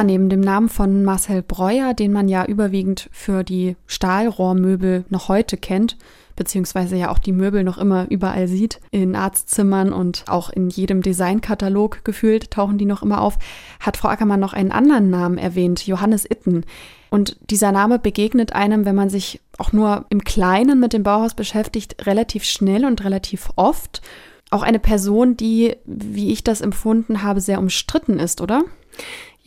Neben 0.02 0.28
dem 0.28 0.40
Namen 0.40 0.68
von 0.68 1.04
Marcel 1.04 1.42
Breuer, 1.42 1.94
den 1.94 2.12
man 2.12 2.28
ja 2.28 2.44
überwiegend 2.44 3.08
für 3.12 3.44
die 3.44 3.76
Stahlrohrmöbel 3.86 5.04
noch 5.08 5.28
heute 5.28 5.56
kennt, 5.56 5.96
beziehungsweise 6.36 6.96
ja 6.96 7.10
auch 7.10 7.18
die 7.18 7.32
Möbel 7.32 7.64
noch 7.64 7.78
immer 7.78 8.06
überall 8.08 8.48
sieht, 8.48 8.80
in 8.90 9.16
Arztzimmern 9.16 9.92
und 9.92 10.24
auch 10.28 10.50
in 10.50 10.70
jedem 10.70 11.02
Designkatalog 11.02 12.04
gefühlt 12.04 12.50
tauchen 12.50 12.78
die 12.78 12.86
noch 12.86 13.02
immer 13.02 13.20
auf, 13.20 13.38
hat 13.80 13.96
Frau 13.96 14.08
Ackermann 14.08 14.40
noch 14.40 14.52
einen 14.52 14.72
anderen 14.72 15.10
Namen 15.10 15.36
erwähnt, 15.36 15.86
Johannes 15.86 16.24
Itten. 16.24 16.64
Und 17.10 17.36
dieser 17.50 17.72
Name 17.72 17.98
begegnet 17.98 18.52
einem, 18.52 18.84
wenn 18.84 18.94
man 18.94 19.10
sich 19.10 19.40
auch 19.58 19.72
nur 19.72 20.06
im 20.10 20.22
Kleinen 20.22 20.78
mit 20.78 20.92
dem 20.92 21.02
Bauhaus 21.02 21.34
beschäftigt, 21.34 22.06
relativ 22.06 22.44
schnell 22.44 22.84
und 22.84 23.04
relativ 23.04 23.50
oft. 23.56 24.02
Auch 24.50 24.62
eine 24.62 24.78
Person, 24.78 25.36
die, 25.36 25.76
wie 25.84 26.30
ich 26.30 26.44
das 26.44 26.60
empfunden 26.60 27.22
habe, 27.22 27.40
sehr 27.40 27.58
umstritten 27.58 28.18
ist, 28.18 28.40
oder? 28.40 28.62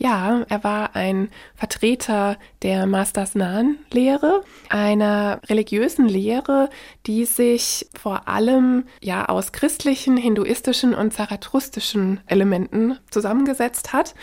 Ja, 0.02 0.42
er 0.48 0.64
war 0.64 0.96
ein 0.96 1.28
Vertreter 1.54 2.36
der 2.62 2.86
Masters-Nan-Lehre, 2.86 4.42
einer 4.68 5.40
religiösen 5.48 6.08
Lehre, 6.08 6.70
die 7.06 7.24
sich 7.24 7.86
vor 7.96 8.26
allem 8.26 8.86
ja 9.00 9.26
aus 9.26 9.52
christlichen, 9.52 10.16
hinduistischen 10.16 10.92
und 10.92 11.12
zarathrustischen 11.12 12.20
Elementen 12.26 12.98
zusammengesetzt 13.12 13.92
hat 13.92 14.16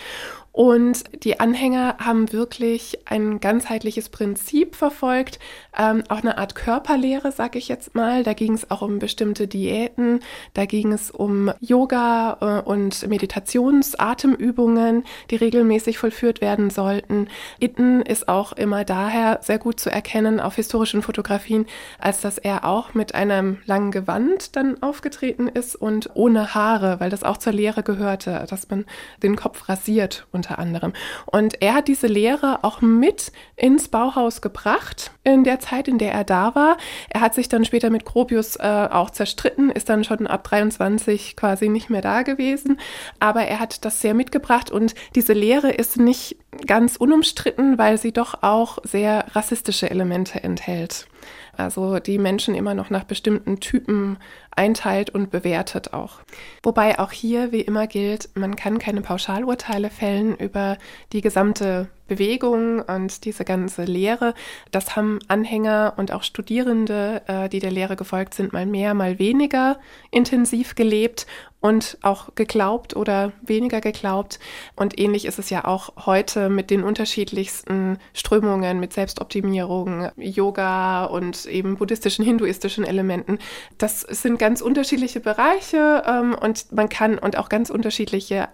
Und 0.51 1.03
die 1.23 1.39
Anhänger 1.39 1.97
haben 1.99 2.31
wirklich 2.31 2.99
ein 3.05 3.39
ganzheitliches 3.39 4.09
Prinzip 4.09 4.75
verfolgt, 4.75 5.39
ähm, 5.77 6.03
auch 6.09 6.17
eine 6.17 6.37
Art 6.37 6.55
Körperlehre, 6.55 7.31
sage 7.31 7.59
ich 7.59 7.67
jetzt 7.67 7.93
mal. 7.95 8.23
Da 8.23 8.33
ging 8.33 8.53
es 8.53 8.69
auch 8.71 8.81
um 8.81 8.99
bestimmte 8.99 9.47
Diäten, 9.47 10.21
da 10.53 10.65
ging 10.65 10.91
es 10.91 11.11
um 11.11 11.51
Yoga 11.59 12.37
äh, 12.41 12.67
und 12.67 13.07
Meditations-Atemübungen, 13.07 15.03
die 15.29 15.35
regelmäßig 15.35 15.97
vollführt 15.99 16.41
werden 16.41 16.69
sollten. 16.69 17.27
Itten 17.59 18.01
ist 18.01 18.27
auch 18.27 18.53
immer 18.53 18.83
daher 18.83 19.39
sehr 19.41 19.59
gut 19.59 19.79
zu 19.79 19.91
erkennen 19.91 20.39
auf 20.39 20.55
historischen 20.55 21.01
Fotografien, 21.01 21.67
als 21.99 22.21
dass 22.21 22.37
er 22.37 22.65
auch 22.65 22.93
mit 22.93 23.13
einem 23.13 23.59
langen 23.65 23.91
Gewand 23.91 24.55
dann 24.55 24.81
aufgetreten 24.81 25.47
ist 25.47 25.75
und 25.75 26.09
ohne 26.15 26.55
Haare, 26.55 26.99
weil 26.99 27.09
das 27.09 27.23
auch 27.23 27.37
zur 27.37 27.53
Lehre 27.53 27.83
gehörte, 27.83 28.45
dass 28.49 28.69
man 28.69 28.85
den 29.21 29.35
Kopf 29.35 29.69
rasiert 29.69 30.27
unter 30.39 30.57
anderem. 30.57 30.93
Und 31.25 31.61
er 31.61 31.73
hat 31.73 31.87
diese 31.87 32.07
Lehre 32.07 32.59
auch 32.63 32.81
mit 32.81 33.31
ins 33.55 33.89
Bauhaus 33.89 34.41
gebracht 34.41 35.11
in 35.23 35.43
der 35.43 35.59
Zeit, 35.59 35.87
in 35.87 35.97
der 35.97 36.13
er 36.13 36.23
da 36.23 36.55
war. 36.55 36.77
Er 37.09 37.21
hat 37.21 37.35
sich 37.35 37.49
dann 37.49 37.65
später 37.65 37.89
mit 37.89 38.05
Gropius 38.05 38.55
äh, 38.55 38.87
auch 38.89 39.09
zerstritten, 39.09 39.69
ist 39.69 39.89
dann 39.89 40.03
schon 40.03 40.27
ab 40.27 40.43
23 40.45 41.35
quasi 41.35 41.67
nicht 41.67 41.89
mehr 41.89 42.01
da 42.01 42.21
gewesen. 42.21 42.79
Aber 43.19 43.41
er 43.41 43.59
hat 43.59 43.83
das 43.83 44.01
sehr 44.01 44.13
mitgebracht 44.13 44.71
und 44.71 44.95
diese 45.15 45.33
Lehre 45.33 45.71
ist 45.71 45.97
nicht 45.97 46.37
ganz 46.65 46.95
unumstritten, 46.95 47.77
weil 47.77 47.97
sie 47.97 48.11
doch 48.11 48.41
auch 48.41 48.79
sehr 48.83 49.25
rassistische 49.35 49.89
Elemente 49.89 50.43
enthält. 50.43 51.07
Also 51.55 51.99
die 51.99 52.17
Menschen 52.17 52.55
immer 52.55 52.73
noch 52.73 52.89
nach 52.89 53.03
bestimmten 53.03 53.59
Typen 53.59 54.17
einteilt 54.55 55.09
und 55.09 55.29
bewertet 55.29 55.93
auch. 55.93 56.19
Wobei 56.63 56.99
auch 56.99 57.11
hier, 57.11 57.51
wie 57.51 57.61
immer 57.61 57.85
gilt, 57.85 58.29
man 58.35 58.55
kann 58.55 58.79
keine 58.79 59.01
Pauschalurteile 59.01 59.89
fällen 59.89 60.35
über 60.37 60.77
die 61.11 61.21
gesamte 61.21 61.89
Bewegung 62.09 62.81
und 62.81 63.23
diese 63.23 63.45
ganze 63.45 63.85
Lehre. 63.85 64.33
Das 64.71 64.97
haben 64.97 65.19
Anhänger 65.29 65.93
und 65.95 66.11
auch 66.11 66.23
Studierende, 66.23 67.21
äh, 67.27 67.47
die 67.47 67.59
der 67.59 67.71
Lehre 67.71 67.95
gefolgt 67.95 68.33
sind, 68.33 68.51
mal 68.51 68.65
mehr, 68.65 68.93
mal 68.93 69.19
weniger 69.19 69.79
intensiv 70.11 70.75
gelebt 70.75 71.25
und 71.61 71.97
auch 72.01 72.35
geglaubt 72.35 72.95
oder 72.95 73.31
weniger 73.41 73.81
geglaubt. 73.81 74.39
Und 74.75 74.99
ähnlich 74.99 75.25
ist 75.25 75.39
es 75.39 75.49
ja 75.49 75.65
auch 75.65 76.05
heute 76.05 76.49
mit 76.49 76.69
den 76.69 76.83
unterschiedlichsten 76.83 77.97
Strömungen, 78.13 78.79
mit 78.79 78.93
Selbstoptimierung, 78.93 80.09
Yoga 80.15 81.05
und 81.05 81.45
eben 81.45 81.77
buddhistischen, 81.77 82.23
hinduistischen 82.23 82.85
Elementen. 82.85 83.39
Das 83.77 84.01
sind 84.01 84.39
ganz 84.39 84.61
unterschiedliche 84.61 85.19
Bereiche 85.19 86.03
ähm, 86.07 86.35
und 86.35 86.71
man 86.71 86.89
kann 86.89 87.17
und 87.17 87.37
auch 87.37 87.49
ganz 87.49 87.69
unterschiedliche 87.69 88.47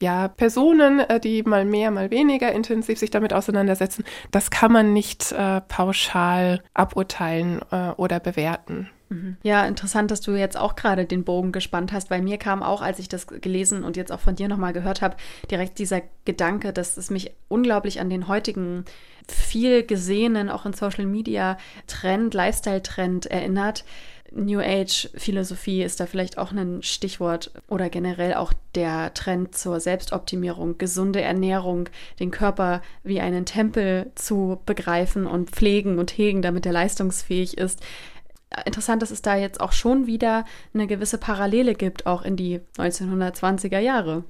ja, 0.00 0.28
Personen, 0.28 1.00
äh, 1.00 1.20
die 1.20 1.42
mal 1.42 1.64
mehr, 1.64 1.90
mal 1.90 2.10
weniger 2.10 2.52
intensiv 2.52 2.98
sich 2.98 3.10
damit 3.10 3.32
auseinandersetzen, 3.32 4.04
das 4.30 4.50
kann 4.50 4.72
man 4.72 4.92
nicht 4.92 5.32
äh, 5.32 5.60
pauschal 5.62 6.62
aburteilen 6.74 7.60
äh, 7.70 7.90
oder 7.96 8.20
bewerten. 8.20 8.88
Mhm. 9.10 9.36
Ja, 9.42 9.66
interessant, 9.66 10.10
dass 10.10 10.20
du 10.20 10.32
jetzt 10.32 10.56
auch 10.56 10.76
gerade 10.76 11.04
den 11.04 11.24
Bogen 11.24 11.52
gespannt 11.52 11.92
hast. 11.92 12.08
Bei 12.08 12.22
mir 12.22 12.38
kam 12.38 12.62
auch, 12.62 12.80
als 12.80 12.98
ich 13.00 13.08
das 13.08 13.26
gelesen 13.26 13.84
und 13.84 13.96
jetzt 13.96 14.12
auch 14.12 14.20
von 14.20 14.36
dir 14.36 14.48
nochmal 14.48 14.72
gehört 14.72 15.02
habe, 15.02 15.16
direkt 15.50 15.78
dieser 15.78 16.00
Gedanke, 16.24 16.72
dass 16.72 16.96
es 16.96 17.10
mich 17.10 17.32
unglaublich 17.48 18.00
an 18.00 18.08
den 18.08 18.28
heutigen 18.28 18.84
viel 19.28 19.84
gesehenen, 19.84 20.48
auch 20.48 20.64
in 20.64 20.72
Social 20.72 21.06
Media 21.06 21.58
Trend, 21.86 22.34
Lifestyle-Trend 22.34 23.26
erinnert. 23.26 23.84
New 24.32 24.60
Age 24.60 25.10
Philosophie 25.14 25.82
ist 25.82 26.00
da 26.00 26.06
vielleicht 26.06 26.38
auch 26.38 26.52
ein 26.52 26.82
Stichwort 26.82 27.50
oder 27.68 27.90
generell 27.90 28.34
auch 28.34 28.52
der 28.74 29.12
Trend 29.14 29.56
zur 29.56 29.80
Selbstoptimierung, 29.80 30.78
gesunde 30.78 31.20
Ernährung, 31.20 31.88
den 32.18 32.30
Körper 32.30 32.82
wie 33.02 33.20
einen 33.20 33.44
Tempel 33.44 34.10
zu 34.14 34.60
begreifen 34.66 35.26
und 35.26 35.50
pflegen 35.50 35.98
und 35.98 36.16
hegen, 36.16 36.42
damit 36.42 36.66
er 36.66 36.72
leistungsfähig 36.72 37.58
ist. 37.58 37.80
Interessant, 38.64 39.02
dass 39.02 39.10
es 39.10 39.22
da 39.22 39.36
jetzt 39.36 39.60
auch 39.60 39.72
schon 39.72 40.06
wieder 40.06 40.44
eine 40.74 40.86
gewisse 40.86 41.18
Parallele 41.18 41.74
gibt, 41.74 42.06
auch 42.06 42.22
in 42.22 42.36
die 42.36 42.60
1920er 42.78 43.78
Jahre. 43.78 44.24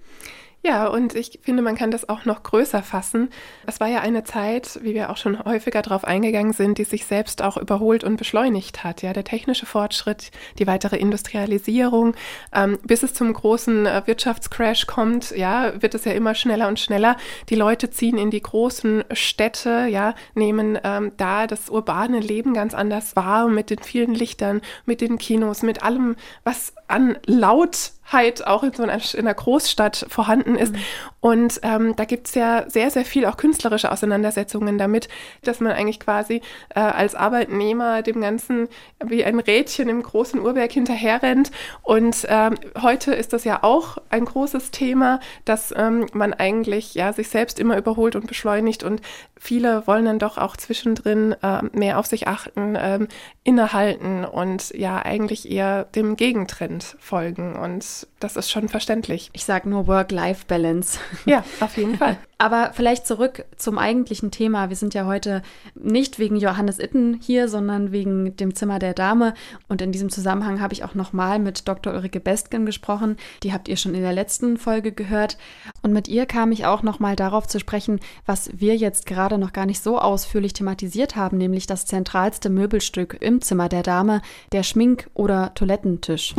Ja, 0.62 0.88
und 0.88 1.14
ich 1.14 1.38
finde, 1.42 1.62
man 1.62 1.74
kann 1.74 1.90
das 1.90 2.10
auch 2.10 2.26
noch 2.26 2.42
größer 2.42 2.82
fassen. 2.82 3.30
Es 3.66 3.80
war 3.80 3.88
ja 3.88 4.00
eine 4.00 4.24
Zeit, 4.24 4.78
wie 4.82 4.92
wir 4.92 5.08
auch 5.08 5.16
schon 5.16 5.42
häufiger 5.42 5.80
darauf 5.80 6.04
eingegangen 6.04 6.52
sind, 6.52 6.76
die 6.76 6.84
sich 6.84 7.06
selbst 7.06 7.40
auch 7.40 7.56
überholt 7.56 8.04
und 8.04 8.18
beschleunigt 8.18 8.84
hat. 8.84 9.00
Ja, 9.00 9.14
der 9.14 9.24
technische 9.24 9.64
Fortschritt, 9.64 10.30
die 10.58 10.66
weitere 10.66 10.96
Industrialisierung, 10.98 12.14
ähm, 12.52 12.78
bis 12.82 13.02
es 13.02 13.14
zum 13.14 13.32
großen 13.32 13.86
äh, 13.86 14.02
Wirtschaftscrash 14.04 14.86
kommt, 14.86 15.30
ja, 15.30 15.80
wird 15.80 15.94
es 15.94 16.04
ja 16.04 16.12
immer 16.12 16.34
schneller 16.34 16.68
und 16.68 16.78
schneller. 16.78 17.16
Die 17.48 17.54
Leute 17.54 17.88
ziehen 17.88 18.18
in 18.18 18.30
die 18.30 18.42
großen 18.42 19.04
Städte, 19.12 19.86
ja, 19.88 20.14
nehmen 20.34 20.78
ähm, 20.84 21.12
da 21.16 21.46
das 21.46 21.70
urbane 21.70 22.20
Leben 22.20 22.52
ganz 22.52 22.74
anders 22.74 23.16
wahr 23.16 23.48
mit 23.48 23.70
den 23.70 23.78
vielen 23.78 24.14
Lichtern, 24.14 24.60
mit 24.84 25.00
den 25.00 25.16
Kinos, 25.16 25.62
mit 25.62 25.82
allem, 25.82 26.16
was 26.44 26.74
an 26.86 27.16
Laut 27.24 27.92
halt 28.12 28.46
auch 28.46 28.62
in 28.62 28.72
so 28.72 28.82
einer, 28.82 29.00
in 29.14 29.20
einer 29.20 29.34
Großstadt 29.34 30.06
vorhanden 30.08 30.56
ist. 30.56 30.72
Mhm. 30.72 30.78
Und 31.20 31.60
ähm, 31.62 31.94
da 31.96 32.04
gibt's 32.04 32.34
ja 32.34 32.68
sehr, 32.68 32.90
sehr 32.90 33.04
viel 33.04 33.26
auch 33.26 33.36
künstlerische 33.36 33.92
Auseinandersetzungen 33.92 34.78
damit, 34.78 35.08
dass 35.42 35.60
man 35.60 35.72
eigentlich 35.72 36.00
quasi 36.00 36.40
äh, 36.74 36.80
als 36.80 37.14
Arbeitnehmer 37.14 38.02
dem 38.02 38.20
Ganzen 38.20 38.68
wie 39.04 39.24
ein 39.24 39.38
Rädchen 39.38 39.88
im 39.88 40.02
großen 40.02 40.40
Uhrwerk 40.40 40.72
hinterherrennt. 40.72 41.50
Und 41.82 42.26
ähm, 42.28 42.54
heute 42.80 43.14
ist 43.14 43.32
das 43.32 43.44
ja 43.44 43.62
auch 43.62 43.98
ein 44.08 44.24
großes 44.24 44.70
Thema, 44.70 45.20
dass 45.44 45.74
ähm, 45.76 46.06
man 46.12 46.32
eigentlich 46.32 46.94
ja 46.94 47.12
sich 47.12 47.28
selbst 47.28 47.58
immer 47.58 47.76
überholt 47.76 48.16
und 48.16 48.26
beschleunigt 48.26 48.82
und 48.82 49.02
viele 49.36 49.86
wollen 49.86 50.04
dann 50.04 50.18
doch 50.18 50.38
auch 50.38 50.56
zwischendrin 50.56 51.34
äh, 51.42 51.62
mehr 51.72 51.98
auf 51.98 52.06
sich 52.06 52.28
achten, 52.28 52.76
ähm, 52.78 53.08
innehalten 53.42 54.24
und 54.24 54.70
ja 54.70 55.02
eigentlich 55.02 55.50
eher 55.50 55.84
dem 55.84 56.16
Gegentrend 56.16 56.96
folgen. 57.00 57.56
Und 57.56 57.99
das 58.18 58.36
ist 58.36 58.50
schon 58.50 58.68
verständlich. 58.68 59.30
Ich 59.32 59.44
sage 59.44 59.68
nur 59.68 59.86
Work-Life-Balance. 59.86 60.98
Ja, 61.24 61.44
auf 61.60 61.76
jeden 61.76 61.96
Fall. 61.96 62.18
Aber 62.40 62.70
vielleicht 62.72 63.06
zurück 63.06 63.44
zum 63.58 63.76
eigentlichen 63.76 64.30
Thema. 64.30 64.70
Wir 64.70 64.76
sind 64.76 64.94
ja 64.94 65.04
heute 65.04 65.42
nicht 65.74 66.18
wegen 66.18 66.36
Johannes 66.36 66.78
Itten 66.78 67.20
hier, 67.20 67.48
sondern 67.48 67.92
wegen 67.92 68.34
dem 68.36 68.54
Zimmer 68.54 68.78
der 68.78 68.94
Dame. 68.94 69.34
Und 69.68 69.82
in 69.82 69.92
diesem 69.92 70.08
Zusammenhang 70.08 70.58
habe 70.58 70.72
ich 70.72 70.82
auch 70.82 70.94
nochmal 70.94 71.38
mit 71.38 71.68
Dr. 71.68 71.92
Ulrike 71.92 72.18
Bestgen 72.18 72.64
gesprochen. 72.64 73.18
Die 73.42 73.52
habt 73.52 73.68
ihr 73.68 73.76
schon 73.76 73.94
in 73.94 74.00
der 74.00 74.14
letzten 74.14 74.56
Folge 74.56 74.92
gehört. 74.92 75.36
Und 75.82 75.92
mit 75.92 76.08
ihr 76.08 76.24
kam 76.24 76.50
ich 76.50 76.64
auch 76.64 76.82
nochmal 76.82 77.14
darauf 77.14 77.46
zu 77.46 77.60
sprechen, 77.60 78.00
was 78.24 78.50
wir 78.54 78.74
jetzt 78.74 79.04
gerade 79.04 79.36
noch 79.36 79.52
gar 79.52 79.66
nicht 79.66 79.82
so 79.82 79.98
ausführlich 79.98 80.54
thematisiert 80.54 81.16
haben, 81.16 81.36
nämlich 81.36 81.66
das 81.66 81.84
zentralste 81.84 82.48
Möbelstück 82.48 83.18
im 83.20 83.42
Zimmer 83.42 83.68
der 83.68 83.82
Dame, 83.82 84.22
der 84.52 84.62
Schmink- 84.62 85.10
oder 85.12 85.52
Toilettentisch. 85.54 86.34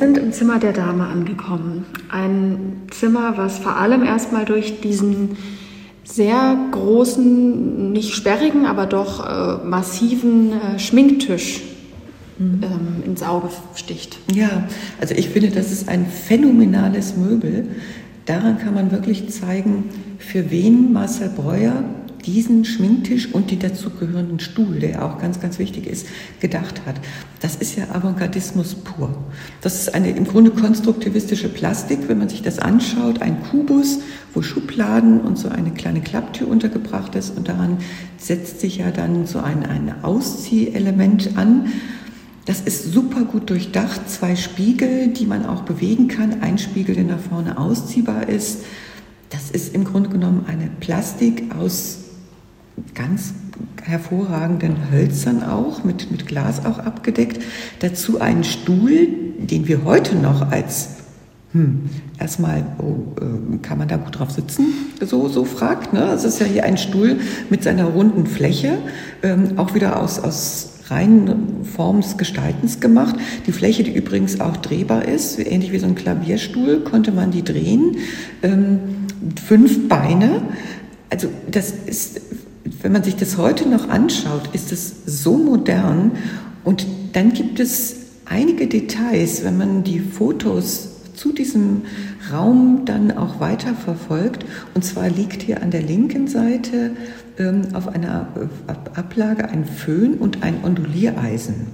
Sind 0.00 0.18
im 0.18 0.32
Zimmer 0.32 0.58
der 0.58 0.72
Dame 0.72 1.06
angekommen. 1.06 1.84
Ein 2.08 2.82
Zimmer, 2.90 3.34
was 3.36 3.58
vor 3.58 3.76
allem 3.76 4.02
erstmal 4.02 4.46
durch 4.46 4.80
diesen 4.80 5.36
sehr 6.02 6.56
großen, 6.72 7.92
nicht 7.92 8.14
sperrigen, 8.14 8.66
aber 8.66 8.86
doch 8.86 9.24
äh, 9.24 9.64
massiven 9.64 10.52
äh, 10.52 10.78
Schminktisch 10.78 11.60
mhm. 12.38 12.62
ähm, 12.62 13.02
ins 13.04 13.22
Auge 13.22 13.50
sticht. 13.76 14.18
Ja, 14.34 14.64
also 15.00 15.14
ich 15.14 15.28
finde, 15.28 15.50
das 15.50 15.70
ist 15.70 15.88
ein 15.88 16.06
phänomenales 16.06 17.16
Möbel. 17.16 17.68
Daran 18.24 18.58
kann 18.58 18.74
man 18.74 18.90
wirklich 18.90 19.28
zeigen, 19.30 19.84
für 20.18 20.50
wen 20.50 20.92
Marcel 20.92 21.28
Breuer 21.28 21.84
diesen 22.26 22.64
Schminktisch 22.64 23.32
und 23.32 23.50
den 23.50 23.58
dazugehörenden 23.58 24.40
Stuhl, 24.40 24.78
der 24.78 25.04
auch 25.04 25.18
ganz, 25.18 25.40
ganz 25.40 25.58
wichtig 25.58 25.86
ist, 25.86 26.06
gedacht 26.40 26.82
hat. 26.86 26.96
Das 27.40 27.56
ist 27.56 27.76
ja 27.76 27.90
Avantgardismus 27.90 28.74
pur. 28.74 29.16
Das 29.60 29.80
ist 29.80 29.94
eine 29.94 30.10
im 30.10 30.26
Grunde 30.26 30.50
konstruktivistische 30.50 31.48
Plastik, 31.48 32.08
wenn 32.08 32.18
man 32.18 32.28
sich 32.28 32.42
das 32.42 32.58
anschaut, 32.58 33.22
ein 33.22 33.42
Kubus, 33.44 34.00
wo 34.34 34.42
Schubladen 34.42 35.20
und 35.20 35.38
so 35.38 35.48
eine 35.48 35.70
kleine 35.70 36.00
Klapptür 36.00 36.48
untergebracht 36.48 37.14
ist 37.14 37.36
und 37.36 37.48
daran 37.48 37.78
setzt 38.18 38.60
sich 38.60 38.78
ja 38.78 38.90
dann 38.90 39.26
so 39.26 39.40
ein, 39.40 39.64
ein 39.64 40.02
Ausziehelement 40.02 41.36
an. 41.36 41.72
Das 42.46 42.60
ist 42.60 42.92
super 42.92 43.22
gut 43.22 43.50
durchdacht, 43.50 44.10
zwei 44.10 44.34
Spiegel, 44.34 45.08
die 45.08 45.26
man 45.26 45.46
auch 45.46 45.62
bewegen 45.62 46.08
kann, 46.08 46.42
ein 46.42 46.58
Spiegel, 46.58 46.94
der 46.94 47.04
nach 47.04 47.20
vorne 47.20 47.58
ausziehbar 47.58 48.28
ist. 48.28 48.64
Das 49.30 49.50
ist 49.50 49.74
im 49.74 49.84
Grunde 49.84 50.10
genommen 50.10 50.44
eine 50.48 50.68
Plastik 50.80 51.54
aus 51.56 51.99
ganz 52.94 53.34
hervorragenden 53.82 54.90
Hölzern 54.90 55.42
auch, 55.42 55.84
mit, 55.84 56.10
mit 56.10 56.26
Glas 56.26 56.64
auch 56.64 56.78
abgedeckt. 56.78 57.42
Dazu 57.80 58.20
einen 58.20 58.44
Stuhl, 58.44 59.08
den 59.38 59.68
wir 59.68 59.84
heute 59.84 60.16
noch 60.16 60.50
als 60.50 61.00
hm, 61.52 61.90
erstmal, 62.18 62.64
oh, 62.78 63.20
äh, 63.20 63.58
kann 63.58 63.78
man 63.78 63.88
da 63.88 63.96
gut 63.96 64.18
drauf 64.18 64.30
sitzen? 64.30 64.66
So, 65.00 65.28
so 65.28 65.44
fragt. 65.44 65.92
Ne? 65.92 66.04
Es 66.14 66.22
ist 66.22 66.38
ja 66.38 66.46
hier 66.46 66.64
ein 66.64 66.78
Stuhl 66.78 67.18
mit 67.48 67.64
seiner 67.64 67.86
runden 67.86 68.26
Fläche, 68.26 68.78
ähm, 69.22 69.58
auch 69.58 69.74
wieder 69.74 70.00
aus, 70.00 70.20
aus 70.20 70.74
reinen 70.90 71.64
Form 71.64 72.02
des 72.02 72.16
Gestaltens 72.18 72.78
gemacht. 72.78 73.16
Die 73.46 73.52
Fläche, 73.52 73.82
die 73.82 73.92
übrigens 73.92 74.40
auch 74.40 74.56
drehbar 74.58 75.06
ist, 75.06 75.40
ähnlich 75.40 75.72
wie 75.72 75.78
so 75.78 75.86
ein 75.86 75.96
Klavierstuhl, 75.96 76.80
konnte 76.80 77.10
man 77.10 77.32
die 77.32 77.42
drehen. 77.42 77.96
Ähm, 78.42 78.78
fünf 79.44 79.88
Beine. 79.88 80.42
Also 81.10 81.28
das 81.50 81.72
ist, 81.86 82.20
wenn 82.82 82.92
man 82.92 83.02
sich 83.02 83.16
das 83.16 83.36
heute 83.36 83.68
noch 83.68 83.88
anschaut, 83.88 84.50
ist 84.52 84.72
es 84.72 84.92
so 85.06 85.36
modern. 85.36 86.12
Und 86.64 86.86
dann 87.12 87.32
gibt 87.32 87.60
es 87.60 87.96
einige 88.24 88.66
Details, 88.66 89.44
wenn 89.44 89.58
man 89.58 89.84
die 89.84 90.00
Fotos 90.00 90.88
zu 91.14 91.32
diesem 91.32 91.82
Raum 92.32 92.82
dann 92.86 93.16
auch 93.16 93.40
weiter 93.40 93.74
verfolgt. 93.74 94.46
Und 94.74 94.84
zwar 94.84 95.10
liegt 95.10 95.42
hier 95.42 95.62
an 95.62 95.70
der 95.70 95.82
linken 95.82 96.28
Seite 96.28 96.92
ähm, 97.38 97.62
auf 97.74 97.88
einer 97.88 98.28
äh, 98.66 98.98
Ablage 98.98 99.48
ein 99.48 99.64
Föhn 99.64 100.14
und 100.14 100.42
ein 100.42 100.64
Onduliereisen. 100.64 101.66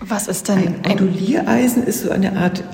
Was 0.00 0.28
ist 0.28 0.48
denn 0.48 0.58
ein 0.58 0.90
Onduliereisen? 0.90 1.84
Ist 1.84 2.02
so 2.02 2.10
eine 2.10 2.36
Art 2.36 2.64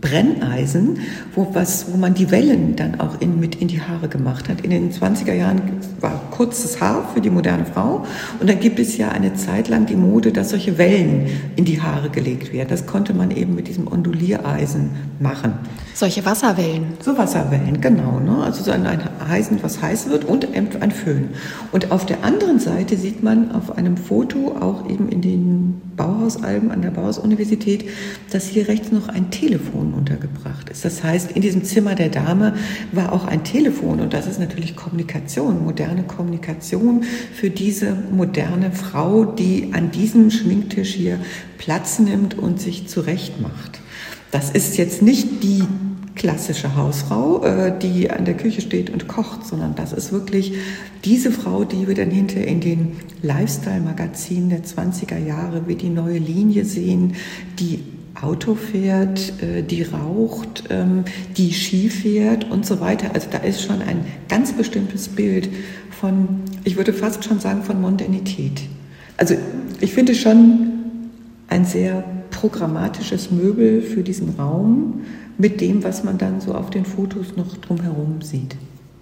Brenneisen, 0.00 0.98
wo, 1.34 1.48
was, 1.54 1.92
wo 1.92 1.96
man 1.96 2.14
die 2.14 2.30
Wellen 2.30 2.76
dann 2.76 3.00
auch 3.00 3.20
in, 3.20 3.40
mit 3.40 3.56
in 3.56 3.68
die 3.68 3.80
Haare 3.80 4.08
gemacht 4.08 4.48
hat. 4.48 4.60
In 4.60 4.70
den 4.70 4.92
20er 4.92 5.32
Jahren 5.32 5.60
war 6.00 6.20
kurzes 6.30 6.80
Haar 6.80 7.10
für 7.12 7.20
die 7.20 7.30
moderne 7.30 7.64
Frau 7.64 8.04
und 8.40 8.48
dann 8.48 8.60
gibt 8.60 8.78
es 8.78 8.96
ja 8.96 9.08
eine 9.08 9.34
Zeit 9.34 9.68
lang 9.68 9.86
die 9.86 9.96
Mode, 9.96 10.32
dass 10.32 10.50
solche 10.50 10.78
Wellen 10.78 11.26
in 11.56 11.64
die 11.64 11.80
Haare 11.80 12.10
gelegt 12.10 12.52
werden. 12.52 12.68
Das 12.68 12.86
konnte 12.86 13.14
man 13.14 13.30
eben 13.30 13.54
mit 13.54 13.68
diesem 13.68 13.88
Onduliereisen 13.88 14.90
machen. 15.18 15.54
Solche 15.94 16.24
Wasserwellen? 16.24 16.86
So 17.00 17.18
Wasserwellen, 17.18 17.80
genau. 17.80 18.20
Ne? 18.20 18.44
Also 18.44 18.62
so 18.62 18.70
ein, 18.70 18.86
ein 18.86 19.00
Eisen, 19.28 19.58
was 19.62 19.82
heiß 19.82 20.08
wird 20.10 20.24
und 20.24 20.46
ein 20.54 20.90
Föhn. 20.92 21.30
Und 21.72 21.90
auf 21.90 22.06
der 22.06 22.22
anderen 22.22 22.60
Seite 22.60 22.96
sieht 22.96 23.22
man 23.22 23.50
auf 23.52 23.76
einem 23.76 23.96
Foto, 23.96 24.56
auch 24.60 24.88
eben 24.88 25.08
in 25.08 25.22
den 25.22 25.87
Bauhausalben 25.98 26.70
an 26.70 26.80
der 26.80 26.90
Bauhaus-Universität, 26.90 27.84
dass 28.30 28.46
hier 28.46 28.68
rechts 28.68 28.90
noch 28.90 29.08
ein 29.08 29.30
Telefon 29.30 29.92
untergebracht 29.92 30.70
ist. 30.70 30.86
Das 30.86 31.04
heißt, 31.04 31.32
in 31.32 31.42
diesem 31.42 31.64
Zimmer 31.64 31.94
der 31.94 32.08
Dame 32.08 32.54
war 32.92 33.12
auch 33.12 33.26
ein 33.26 33.44
Telefon 33.44 34.00
und 34.00 34.14
das 34.14 34.26
ist 34.26 34.40
natürlich 34.40 34.76
Kommunikation, 34.76 35.62
moderne 35.62 36.04
Kommunikation 36.04 37.02
für 37.34 37.50
diese 37.50 37.94
moderne 38.10 38.72
Frau, 38.72 39.26
die 39.26 39.70
an 39.72 39.90
diesem 39.90 40.30
Schminktisch 40.30 40.94
hier 40.94 41.18
Platz 41.58 41.98
nimmt 41.98 42.38
und 42.38 42.58
sich 42.58 42.88
zurecht 42.88 43.42
macht. 43.42 43.80
Das 44.30 44.50
ist 44.50 44.78
jetzt 44.78 45.02
nicht 45.02 45.42
die 45.42 45.64
klassische 46.18 46.76
Hausfrau, 46.76 47.42
äh, 47.44 47.78
die 47.78 48.10
an 48.10 48.24
der 48.26 48.36
Küche 48.36 48.60
steht 48.60 48.90
und 48.90 49.08
kocht, 49.08 49.46
sondern 49.46 49.74
das 49.74 49.92
ist 49.92 50.12
wirklich 50.12 50.52
diese 51.04 51.32
Frau, 51.32 51.64
die 51.64 51.88
wir 51.88 51.94
dann 51.94 52.10
hinter 52.10 52.44
in 52.44 52.60
den 52.60 52.96
Lifestyle-Magazinen 53.22 54.50
der 54.50 54.64
20er 54.64 55.18
Jahre 55.18 55.66
wie 55.66 55.76
die 55.76 55.88
neue 55.88 56.18
Linie 56.18 56.64
sehen, 56.64 57.14
die 57.58 57.80
Auto 58.20 58.56
fährt, 58.56 59.32
äh, 59.42 59.62
die 59.62 59.82
raucht, 59.84 60.64
ähm, 60.70 61.04
die 61.36 61.52
Ski 61.52 61.88
fährt 61.88 62.50
und 62.50 62.66
so 62.66 62.80
weiter. 62.80 63.14
Also 63.14 63.28
da 63.30 63.38
ist 63.38 63.62
schon 63.62 63.80
ein 63.80 64.04
ganz 64.28 64.52
bestimmtes 64.52 65.08
Bild 65.08 65.48
von, 65.90 66.42
ich 66.64 66.76
würde 66.76 66.92
fast 66.92 67.24
schon 67.24 67.38
sagen, 67.38 67.62
von 67.62 67.80
Mondanität. 67.80 68.60
Also 69.16 69.34
ich 69.80 69.94
finde 69.94 70.14
schon 70.14 70.70
ein 71.48 71.64
sehr 71.64 72.04
programmatisches 72.30 73.30
Möbel 73.30 73.82
für 73.82 74.02
diesen 74.02 74.30
Raum 74.30 75.02
mit 75.38 75.60
dem, 75.60 75.84
was 75.84 76.04
man 76.04 76.18
dann 76.18 76.40
so 76.40 76.54
auf 76.54 76.70
den 76.70 76.84
Fotos 76.84 77.36
noch 77.36 77.56
drumherum 77.56 78.20
sieht. 78.22 78.56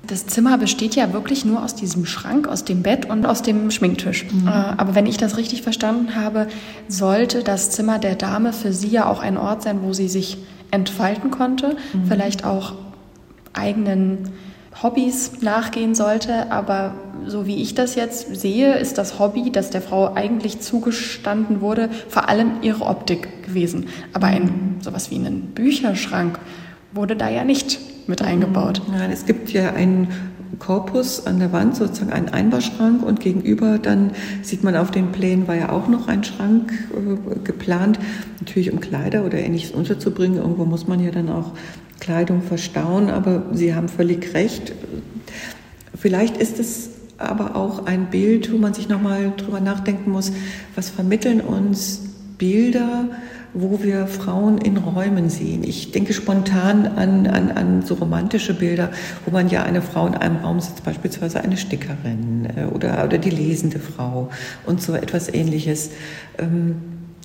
Das 0.06 0.26
Zimmer 0.26 0.56
besteht 0.58 0.94
ja 0.94 1.12
wirklich 1.12 1.44
nur 1.44 1.64
aus 1.64 1.74
diesem 1.74 2.06
Schrank, 2.06 2.46
aus 2.46 2.64
dem 2.64 2.82
Bett 2.82 3.10
und 3.10 3.26
aus 3.26 3.42
dem 3.42 3.70
Schminktisch. 3.72 4.26
Mhm. 4.30 4.46
Äh, 4.46 4.50
aber 4.50 4.94
wenn 4.94 5.06
ich 5.06 5.16
das 5.16 5.36
richtig 5.36 5.62
verstanden 5.62 6.14
habe, 6.14 6.46
sollte 6.86 7.42
das 7.42 7.70
Zimmer 7.70 7.98
der 7.98 8.14
Dame 8.14 8.52
für 8.52 8.72
sie 8.72 8.88
ja 8.88 9.08
auch 9.08 9.20
ein 9.20 9.36
Ort 9.36 9.62
sein, 9.62 9.80
wo 9.82 9.92
sie 9.92 10.08
sich 10.08 10.38
entfalten 10.70 11.30
konnte, 11.30 11.76
mhm. 11.92 12.06
vielleicht 12.06 12.44
auch 12.44 12.74
eigenen 13.52 14.30
Hobbys 14.82 15.40
nachgehen 15.40 15.94
sollte. 15.94 16.50
Aber 16.50 16.94
so 17.26 17.46
wie 17.46 17.62
ich 17.62 17.74
das 17.74 17.94
jetzt 17.94 18.36
sehe, 18.36 18.76
ist 18.76 18.98
das 18.98 19.18
Hobby, 19.18 19.50
das 19.50 19.70
der 19.70 19.82
Frau 19.82 20.14
eigentlich 20.14 20.60
zugestanden 20.60 21.60
wurde, 21.60 21.88
vor 22.08 22.28
allem 22.28 22.62
ihre 22.62 22.84
Optik 22.84 23.44
gewesen. 23.44 23.88
Aber 24.12 24.26
ein 24.26 24.76
sowas 24.80 25.10
wie 25.10 25.16
einen 25.16 25.52
Bücherschrank 25.54 26.38
wurde 26.92 27.16
da 27.16 27.28
ja 27.28 27.44
nicht 27.44 27.78
mit 28.08 28.22
eingebaut. 28.22 28.82
Nein, 28.90 29.10
es 29.10 29.26
gibt 29.26 29.52
ja 29.52 29.72
einen 29.72 30.08
Korpus 30.58 31.26
an 31.26 31.38
der 31.38 31.52
Wand, 31.52 31.76
sozusagen 31.76 32.12
einen 32.12 32.28
Einbauschrank 32.28 33.02
und 33.02 33.20
gegenüber 33.20 33.78
dann 33.78 34.12
sieht 34.42 34.64
man 34.64 34.76
auf 34.76 34.90
den 34.90 35.12
Plänen 35.12 35.46
war 35.48 35.54
ja 35.54 35.70
auch 35.70 35.88
noch 35.88 36.08
ein 36.08 36.24
Schrank 36.24 36.72
äh, 36.92 37.38
geplant, 37.44 37.98
natürlich 38.40 38.72
um 38.72 38.80
Kleider 38.80 39.24
oder 39.24 39.38
ähnliches 39.38 39.72
unterzubringen. 39.72 40.38
Irgendwo 40.38 40.64
muss 40.64 40.86
man 40.86 41.02
ja 41.04 41.10
dann 41.10 41.28
auch 41.28 41.52
Kleidung 42.00 42.42
verstauen, 42.42 43.10
aber 43.10 43.44
Sie 43.52 43.74
haben 43.74 43.88
völlig 43.88 44.34
recht. 44.34 44.72
Vielleicht 45.94 46.36
ist 46.36 46.58
es 46.60 46.90
aber 47.18 47.56
auch 47.56 47.86
ein 47.86 48.10
Bild, 48.10 48.52
wo 48.52 48.58
man 48.58 48.74
sich 48.74 48.88
nochmal 48.88 49.32
drüber 49.36 49.60
nachdenken 49.60 50.10
muss, 50.10 50.32
was 50.74 50.90
vermitteln 50.90 51.40
uns 51.40 52.02
Bilder, 52.38 53.08
wo 53.58 53.82
wir 53.82 54.06
Frauen 54.06 54.58
in 54.58 54.76
Räumen 54.76 55.30
sehen. 55.30 55.64
Ich 55.64 55.90
denke 55.90 56.12
spontan 56.12 56.86
an, 56.86 57.26
an, 57.26 57.50
an 57.50 57.82
so 57.82 57.94
romantische 57.94 58.52
Bilder, 58.52 58.90
wo 59.24 59.30
man 59.30 59.48
ja 59.48 59.62
eine 59.62 59.80
Frau 59.80 60.06
in 60.06 60.14
einem 60.14 60.36
Raum 60.36 60.60
sitzt, 60.60 60.84
beispielsweise 60.84 61.40
eine 61.40 61.56
Stickerin 61.56 62.48
äh, 62.54 62.64
oder, 62.66 63.02
oder 63.04 63.16
die 63.16 63.30
lesende 63.30 63.78
Frau 63.78 64.28
und 64.66 64.82
so 64.82 64.92
etwas 64.92 65.32
ähnliches. 65.32 65.90
Ähm, 66.38 66.76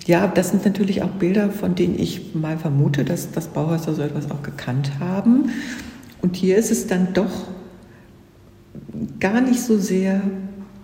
ja, 0.05 0.25
das 0.27 0.49
sind 0.51 0.65
natürlich 0.65 1.03
auch 1.03 1.09
Bilder, 1.09 1.49
von 1.49 1.75
denen 1.75 1.99
ich 1.99 2.33
mal 2.33 2.57
vermute, 2.57 3.03
dass, 3.03 3.31
dass 3.31 3.47
Bauhäuser 3.47 3.93
so 3.93 4.01
etwas 4.01 4.31
auch 4.31 4.41
gekannt 4.41 4.93
haben. 4.99 5.51
Und 6.21 6.37
hier 6.37 6.57
ist 6.57 6.71
es 6.71 6.87
dann 6.87 7.13
doch 7.13 7.47
gar 9.19 9.41
nicht 9.41 9.61
so 9.61 9.77
sehr 9.77 10.21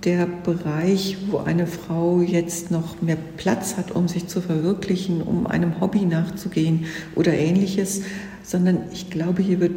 der 0.04 0.28
Bereich, 0.28 1.18
wo 1.30 1.38
eine 1.40 1.68
Frau 1.68 2.22
jetzt 2.22 2.72
noch 2.72 3.02
mehr 3.02 3.18
Platz 3.38 3.78
hat, 3.78 3.92
um 3.92 4.08
sich 4.08 4.28
zu 4.28 4.42
verwirklichen, 4.42 5.22
um 5.22 5.48
einem 5.48 5.82
Hobby 5.82 6.06
nachzugehen 6.06 6.86
oder 7.16 7.34
ähnliches, 7.34 8.04
sondern 8.44 8.80
ich 8.94 9.10
glaube, 9.10 9.42
hier 9.42 9.60
wird 9.60 9.74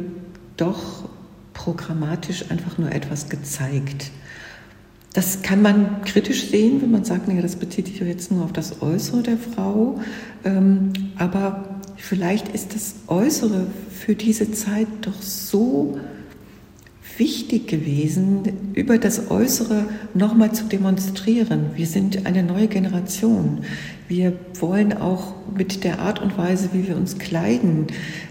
doch 0.57 1.09
programmatisch 1.53 2.49
einfach 2.49 2.77
nur 2.77 2.91
etwas 2.91 3.29
gezeigt. 3.29 4.11
Das 5.13 5.41
kann 5.41 5.61
man 5.61 6.03
kritisch 6.03 6.49
sehen, 6.49 6.81
wenn 6.81 6.91
man 6.91 7.03
sagt, 7.03 7.27
naja, 7.27 7.41
das 7.41 7.57
bezieht 7.57 7.87
sich 7.87 7.99
jetzt 7.99 8.31
nur 8.31 8.45
auf 8.45 8.53
das 8.53 8.81
Äußere 8.81 9.23
der 9.23 9.37
Frau. 9.37 9.99
Ähm, 10.45 10.93
aber 11.17 11.81
vielleicht 11.97 12.47
ist 12.49 12.73
das 12.73 12.95
Äußere 13.07 13.67
für 13.89 14.15
diese 14.15 14.51
Zeit 14.51 14.87
doch 15.01 15.21
so 15.21 15.99
wichtig 17.21 17.67
gewesen, 17.67 18.73
über 18.73 18.97
das 18.97 19.29
Äußere 19.29 19.85
nochmal 20.15 20.53
zu 20.53 20.63
demonstrieren. 20.63 21.67
Wir 21.75 21.85
sind 21.85 22.25
eine 22.25 22.41
neue 22.41 22.67
Generation. 22.67 23.59
Wir 24.07 24.33
wollen 24.59 24.91
auch 24.91 25.35
mit 25.55 25.83
der 25.83 25.99
Art 25.99 26.19
und 26.19 26.35
Weise, 26.39 26.69
wie 26.73 26.87
wir 26.87 26.97
uns 26.97 27.19
kleiden, 27.19 27.85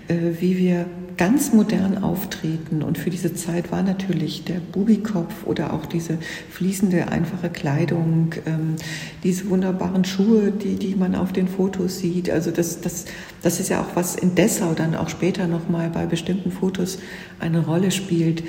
äh, 0.09 0.17
wie 0.41 0.59
wir 0.59 0.87
ganz 1.17 1.53
modern 1.53 2.03
auftreten. 2.03 2.83
Und 2.83 2.99
für 2.99 3.11
diese 3.11 3.33
Zeit 3.33 3.71
war 3.71 3.85
natürlich 3.85 4.43
der 4.43 4.59
Bubikopf 4.59 5.47
oder 5.47 5.73
auch 5.73 5.87
diese 5.87 6.19
fließende, 6.51 7.13
einfache 7.13 7.49
Kleidung, 7.49 8.35
ähm, 8.45 8.75
diese 9.23 9.51
wunderbaren 9.51 10.05
Schuhe, 10.05 10.51
die, 10.51 10.75
die 10.75 10.97
man 10.97 11.15
auf 11.15 11.33
den 11.33 11.47
Fotos 11.47 12.01
sieht. 12.01 12.29
Also 12.29 12.51
das, 12.51 12.81
das, 12.81 13.05
das 13.43 13.61
ist 13.61 13.69
ja 13.69 13.83
auch, 13.83 13.95
was 13.95 14.17
in 14.17 14.35
Dessau 14.35 14.75
dann 14.75 14.97
auch 14.97 15.11
später 15.11 15.47
nochmal 15.47 15.91
bei 15.91 16.07
bestimmten 16.07 16.51
Fotos 16.51 16.99
eine 17.39 17.65
Rolle 17.65 17.93
spielt. 17.93 18.43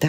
Da, 0.00 0.08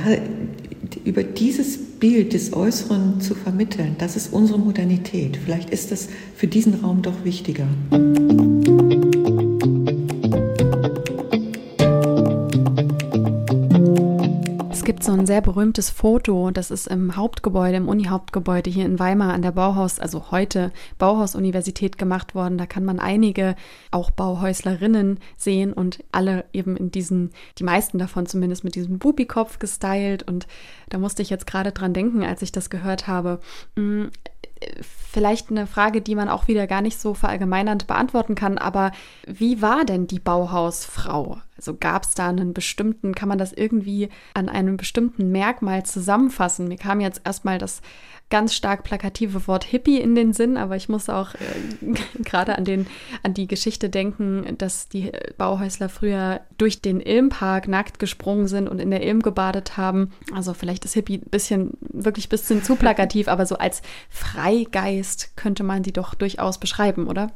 über 1.03 1.21
dieses 1.21 1.77
Bild 1.77 2.31
des 2.31 2.53
Äußeren 2.53 3.19
zu 3.19 3.35
vermitteln, 3.35 3.95
das 3.99 4.15
ist 4.15 4.31
unsere 4.31 4.57
Modernität. 4.57 5.37
Vielleicht 5.37 5.69
ist 5.69 5.91
das 5.91 6.07
für 6.35 6.47
diesen 6.47 6.75
Raum 6.75 7.01
doch 7.01 7.25
wichtiger. 7.25 7.67
So 14.99 15.11
ein 15.11 15.25
sehr 15.25 15.41
berühmtes 15.41 15.89
Foto, 15.89 16.51
das 16.51 16.71
ist 16.71 16.87
im 16.87 17.15
Hauptgebäude, 17.15 17.77
im 17.77 17.87
Uni-Hauptgebäude 17.87 18.69
hier 18.69 18.85
in 18.85 18.99
Weimar 18.99 19.33
an 19.33 19.41
der 19.41 19.51
Bauhaus, 19.51 19.99
also 19.99 20.31
heute 20.31 20.71
Bauhaus-Universität 20.97 21.97
gemacht 21.97 22.35
worden. 22.35 22.57
Da 22.57 22.65
kann 22.65 22.83
man 22.83 22.99
einige 22.99 23.55
auch 23.91 24.11
Bauhäuslerinnen 24.11 25.19
sehen 25.37 25.73
und 25.73 26.03
alle 26.11 26.45
eben 26.53 26.77
in 26.77 26.91
diesen, 26.91 27.31
die 27.57 27.63
meisten 27.63 27.97
davon 27.97 28.25
zumindest 28.25 28.63
mit 28.63 28.75
diesem 28.75 28.99
Bubikopf 28.99 29.59
gestylt. 29.59 30.23
Und 30.23 30.47
da 30.89 30.97
musste 30.97 31.21
ich 31.21 31.29
jetzt 31.29 31.47
gerade 31.47 31.71
dran 31.71 31.93
denken, 31.93 32.23
als 32.23 32.41
ich 32.41 32.51
das 32.51 32.69
gehört 32.69 33.07
habe. 33.07 33.39
Vielleicht 34.81 35.49
eine 35.49 35.67
Frage, 35.67 36.01
die 36.01 36.15
man 36.15 36.29
auch 36.29 36.47
wieder 36.47 36.67
gar 36.67 36.81
nicht 36.81 36.99
so 36.99 37.13
verallgemeinernd 37.13 37.87
beantworten 37.87 38.35
kann, 38.35 38.57
aber 38.57 38.91
wie 39.25 39.61
war 39.61 39.83
denn 39.83 40.07
die 40.07 40.19
Bauhausfrau? 40.19 41.41
Also 41.57 41.75
gab 41.75 42.03
es 42.03 42.13
da 42.13 42.29
einen 42.29 42.53
bestimmten, 42.53 43.13
kann 43.13 43.27
man 43.27 43.37
das 43.37 43.53
irgendwie 43.53 44.09
an 44.33 44.49
einem 44.49 44.77
bestimmten 44.77 45.31
Merkmal 45.31 45.83
zusammenfassen? 45.83 46.67
Mir 46.67 46.77
kam 46.77 47.01
jetzt 47.01 47.21
erstmal 47.25 47.57
das 47.57 47.81
ganz 48.31 48.55
stark 48.55 48.83
plakative 48.83 49.47
Wort 49.47 49.63
Hippie 49.63 50.01
in 50.01 50.15
den 50.15 50.33
Sinn, 50.33 50.57
aber 50.57 50.75
ich 50.75 50.89
muss 50.89 51.09
auch 51.09 51.35
äh, 51.35 51.93
gerade 52.23 52.57
an, 52.57 52.87
an 53.21 53.33
die 53.35 53.45
Geschichte 53.45 53.91
denken, 53.91 54.57
dass 54.57 54.89
die 54.89 55.11
Bauhäusler 55.37 55.89
früher 55.89 56.41
durch 56.57 56.81
den 56.81 56.99
Ilmpark 56.99 57.67
nackt 57.67 57.99
gesprungen 57.99 58.47
sind 58.47 58.67
und 58.67 58.79
in 58.79 58.89
der 58.89 59.03
Ilm 59.03 59.21
gebadet 59.21 59.77
haben. 59.77 60.11
Also 60.33 60.55
vielleicht 60.55 60.85
ist 60.85 60.95
Hippie 60.95 61.19
ein 61.19 61.29
bisschen, 61.29 61.77
wirklich 61.81 62.25
ein 62.25 62.29
bisschen 62.29 62.63
zu 62.63 62.75
plakativ, 62.75 63.27
aber 63.27 63.45
so 63.45 63.57
als 63.57 63.83
Freigeist 64.09 65.37
könnte 65.37 65.63
man 65.63 65.83
sie 65.83 65.93
doch 65.93 66.15
durchaus 66.15 66.57
beschreiben, 66.57 67.07
oder? 67.07 67.31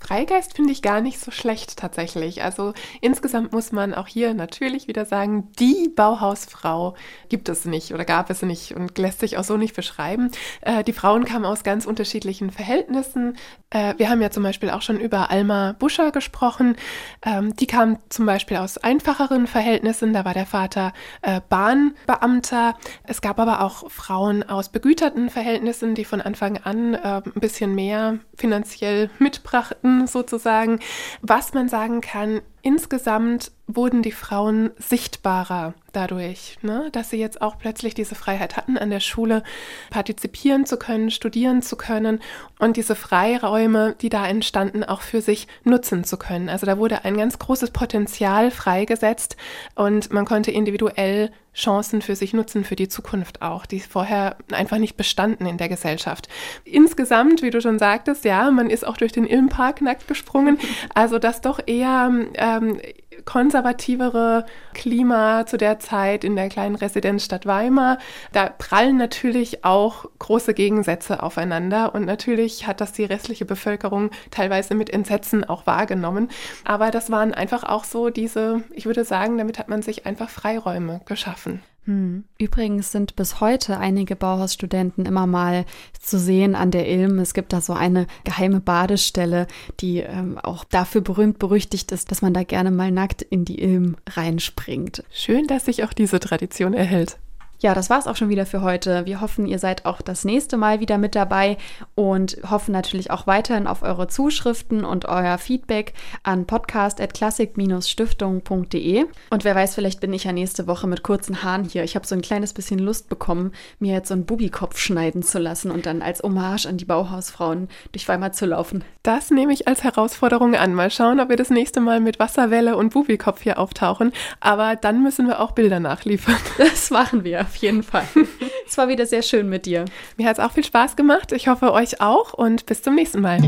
Freigeist 0.00 0.54
finde 0.54 0.72
ich 0.72 0.80
gar 0.80 1.00
nicht 1.00 1.18
so 1.20 1.30
schlecht 1.30 1.76
tatsächlich. 1.76 2.42
Also 2.42 2.72
insgesamt 3.00 3.52
muss 3.52 3.72
man 3.72 3.94
auch 3.94 4.06
hier 4.06 4.32
natürlich 4.32 4.86
wieder 4.86 5.04
sagen, 5.04 5.50
die 5.58 5.88
Bauhausfrau 5.94 6.94
gibt 7.28 7.48
es 7.48 7.64
nicht 7.64 7.92
oder 7.92 8.04
gab 8.04 8.30
es 8.30 8.42
nicht 8.42 8.74
und 8.74 8.96
lässt 8.96 9.20
sich 9.20 9.36
auch 9.36 9.44
so 9.44 9.56
nicht 9.56 9.74
beschreiben. 9.74 10.30
Äh, 10.60 10.84
die 10.84 10.92
Frauen 10.92 11.24
kamen 11.24 11.44
aus 11.44 11.64
ganz 11.64 11.84
unterschiedlichen 11.84 12.50
Verhältnissen. 12.50 13.36
Äh, 13.70 13.94
wir 13.98 14.08
haben 14.08 14.22
ja 14.22 14.30
zum 14.30 14.44
Beispiel 14.44 14.70
auch 14.70 14.82
schon 14.82 15.00
über 15.00 15.30
Alma 15.30 15.74
Buscher 15.78 16.12
gesprochen. 16.12 16.76
Ähm, 17.22 17.54
die 17.56 17.66
kam 17.66 17.98
zum 18.08 18.24
Beispiel 18.24 18.58
aus 18.58 18.78
einfacheren 18.78 19.48
Verhältnissen. 19.48 20.12
Da 20.12 20.24
war 20.24 20.32
der 20.32 20.46
Vater 20.46 20.92
äh, 21.22 21.40
Bahnbeamter. 21.48 22.76
Es 23.02 23.20
gab 23.20 23.40
aber 23.40 23.62
auch 23.62 23.90
Frauen 23.90 24.48
aus 24.48 24.68
begüterten 24.68 25.28
Verhältnissen, 25.28 25.96
die 25.96 26.04
von 26.04 26.20
Anfang 26.20 26.58
an 26.58 26.94
äh, 26.94 27.20
ein 27.24 27.40
bisschen 27.40 27.74
mehr 27.74 28.20
finanziell 28.36 29.10
mitbrachten 29.18 29.87
sozusagen. 30.06 30.80
Was 31.22 31.54
man 31.54 31.68
sagen 31.68 32.00
kann, 32.00 32.40
insgesamt 32.62 33.52
wurden 33.66 34.02
die 34.02 34.12
Frauen 34.12 34.70
sichtbarer 34.78 35.74
dadurch, 35.92 36.56
ne? 36.62 36.88
dass 36.92 37.10
sie 37.10 37.18
jetzt 37.18 37.42
auch 37.42 37.58
plötzlich 37.58 37.94
diese 37.94 38.14
Freiheit 38.14 38.56
hatten, 38.56 38.78
an 38.78 38.90
der 38.90 39.00
Schule 39.00 39.42
partizipieren 39.90 40.64
zu 40.64 40.78
können, 40.78 41.10
studieren 41.10 41.60
zu 41.60 41.76
können 41.76 42.20
und 42.58 42.76
diese 42.76 42.94
Freiräume, 42.94 43.94
die 44.00 44.08
da 44.08 44.26
entstanden, 44.26 44.84
auch 44.84 45.02
für 45.02 45.20
sich 45.20 45.48
nutzen 45.64 46.04
zu 46.04 46.16
können. 46.16 46.48
Also 46.48 46.66
da 46.66 46.78
wurde 46.78 47.04
ein 47.04 47.16
ganz 47.16 47.38
großes 47.38 47.70
Potenzial 47.70 48.50
freigesetzt 48.50 49.36
und 49.74 50.12
man 50.12 50.24
konnte 50.24 50.50
individuell 50.50 51.30
Chancen 51.58 52.02
für 52.02 52.14
sich 52.14 52.34
nutzen, 52.34 52.62
für 52.62 52.76
die 52.76 52.88
Zukunft 52.88 53.42
auch, 53.42 53.66
die 53.66 53.80
vorher 53.80 54.36
einfach 54.52 54.78
nicht 54.78 54.96
bestanden 54.96 55.44
in 55.44 55.58
der 55.58 55.68
Gesellschaft. 55.68 56.28
Insgesamt, 56.64 57.42
wie 57.42 57.50
du 57.50 57.60
schon 57.60 57.80
sagtest, 57.80 58.24
ja, 58.24 58.50
man 58.52 58.70
ist 58.70 58.86
auch 58.86 58.96
durch 58.96 59.10
den 59.10 59.26
Ilmpark 59.26 59.82
nackt 59.82 60.06
gesprungen. 60.06 60.58
Also 60.94 61.18
das 61.18 61.40
doch 61.40 61.60
eher 61.66 62.10
ähm, 62.56 62.80
konservativere 63.24 64.46
Klima 64.74 65.44
zu 65.46 65.56
der 65.56 65.78
Zeit 65.78 66.24
in 66.24 66.36
der 66.36 66.48
kleinen 66.48 66.76
Residenzstadt 66.76 67.46
Weimar. 67.46 67.98
Da 68.32 68.48
prallen 68.48 68.96
natürlich 68.96 69.64
auch 69.64 70.06
große 70.18 70.54
Gegensätze 70.54 71.22
aufeinander 71.22 71.94
und 71.94 72.04
natürlich 72.04 72.66
hat 72.66 72.80
das 72.80 72.92
die 72.92 73.04
restliche 73.04 73.44
Bevölkerung 73.44 74.10
teilweise 74.30 74.74
mit 74.74 74.90
Entsetzen 74.90 75.44
auch 75.44 75.66
wahrgenommen. 75.66 76.30
Aber 76.64 76.90
das 76.90 77.10
waren 77.10 77.34
einfach 77.34 77.64
auch 77.64 77.84
so 77.84 78.10
diese, 78.10 78.62
ich 78.72 78.86
würde 78.86 79.04
sagen, 79.04 79.38
damit 79.38 79.58
hat 79.58 79.68
man 79.68 79.82
sich 79.82 80.06
einfach 80.06 80.30
Freiräume 80.30 81.00
geschaffen. 81.04 81.62
Hm. 81.88 82.24
Übrigens 82.38 82.92
sind 82.92 83.16
bis 83.16 83.40
heute 83.40 83.78
einige 83.78 84.14
Bauhausstudenten 84.14 85.06
immer 85.06 85.26
mal 85.26 85.64
zu 85.98 86.18
sehen 86.18 86.54
an 86.54 86.70
der 86.70 86.86
Ilm. 86.86 87.18
Es 87.18 87.32
gibt 87.32 87.54
da 87.54 87.62
so 87.62 87.72
eine 87.72 88.06
geheime 88.24 88.60
Badestelle, 88.60 89.46
die 89.80 90.00
ähm, 90.00 90.36
auch 90.36 90.64
dafür 90.64 91.00
berühmt 91.00 91.38
berüchtigt 91.38 91.90
ist, 91.90 92.10
dass 92.10 92.20
man 92.20 92.34
da 92.34 92.42
gerne 92.42 92.70
mal 92.70 92.90
nackt 92.90 93.22
in 93.22 93.46
die 93.46 93.62
Ilm 93.62 93.96
reinspringt. 94.06 95.02
Schön, 95.10 95.46
dass 95.46 95.64
sich 95.64 95.82
auch 95.82 95.94
diese 95.94 96.20
Tradition 96.20 96.74
erhält. 96.74 97.16
Ja, 97.60 97.74
das 97.74 97.90
war 97.90 97.98
es 97.98 98.06
auch 98.06 98.14
schon 98.14 98.28
wieder 98.28 98.46
für 98.46 98.62
heute. 98.62 99.04
Wir 99.04 99.20
hoffen, 99.20 99.44
ihr 99.44 99.58
seid 99.58 99.84
auch 99.84 100.00
das 100.00 100.24
nächste 100.24 100.56
Mal 100.56 100.78
wieder 100.78 100.96
mit 100.96 101.16
dabei 101.16 101.56
und 101.96 102.36
hoffen 102.48 102.70
natürlich 102.70 103.10
auch 103.10 103.26
weiterhin 103.26 103.66
auf 103.66 103.82
eure 103.82 104.06
Zuschriften 104.06 104.84
und 104.84 105.06
euer 105.06 105.38
Feedback 105.38 105.92
an 106.22 106.46
podcast.klassik-stiftung.de. 106.46 109.06
Und 109.30 109.44
wer 109.44 109.56
weiß, 109.56 109.74
vielleicht 109.74 110.00
bin 110.00 110.12
ich 110.12 110.22
ja 110.22 110.32
nächste 110.32 110.68
Woche 110.68 110.86
mit 110.86 111.02
kurzen 111.02 111.42
Haaren 111.42 111.64
hier. 111.64 111.82
Ich 111.82 111.96
habe 111.96 112.06
so 112.06 112.14
ein 112.14 112.22
kleines 112.22 112.52
bisschen 112.52 112.78
Lust 112.78 113.08
bekommen, 113.08 113.50
mir 113.80 113.94
jetzt 113.94 114.06
so 114.08 114.14
einen 114.14 114.24
Bubikopf 114.24 114.78
schneiden 114.78 115.24
zu 115.24 115.40
lassen 115.40 115.72
und 115.72 115.86
dann 115.86 116.00
als 116.00 116.22
Hommage 116.22 116.66
an 116.66 116.76
die 116.76 116.84
Bauhausfrauen 116.84 117.66
durch 117.90 118.08
Weimar 118.08 118.30
zu 118.30 118.46
laufen. 118.46 118.84
Das 119.02 119.32
nehme 119.32 119.52
ich 119.52 119.66
als 119.66 119.82
Herausforderung 119.82 120.54
an. 120.54 120.74
Mal 120.74 120.92
schauen, 120.92 121.18
ob 121.18 121.28
wir 121.28 121.36
das 121.36 121.50
nächste 121.50 121.80
Mal 121.80 121.98
mit 121.98 122.20
Wasserwelle 122.20 122.76
und 122.76 122.92
Bubikopf 122.92 123.42
hier 123.42 123.58
auftauchen. 123.58 124.12
Aber 124.38 124.76
dann 124.76 125.02
müssen 125.02 125.26
wir 125.26 125.40
auch 125.40 125.50
Bilder 125.50 125.80
nachliefern. 125.80 126.36
Das 126.58 126.90
machen 126.90 127.24
wir 127.24 127.47
auf 127.48 127.56
jeden 127.56 127.82
Fall. 127.82 128.04
es 128.66 128.76
war 128.78 128.88
wieder 128.88 129.06
sehr 129.06 129.22
schön 129.22 129.48
mit 129.48 129.66
dir. 129.66 129.86
Mir 130.16 130.28
hat 130.28 130.38
es 130.38 130.44
auch 130.44 130.52
viel 130.52 130.64
Spaß 130.64 130.96
gemacht. 130.96 131.32
Ich 131.32 131.48
hoffe, 131.48 131.72
euch 131.72 132.00
auch 132.00 132.34
und 132.34 132.66
bis 132.66 132.82
zum 132.82 132.94
nächsten 132.94 133.20
Mal. 133.20 133.38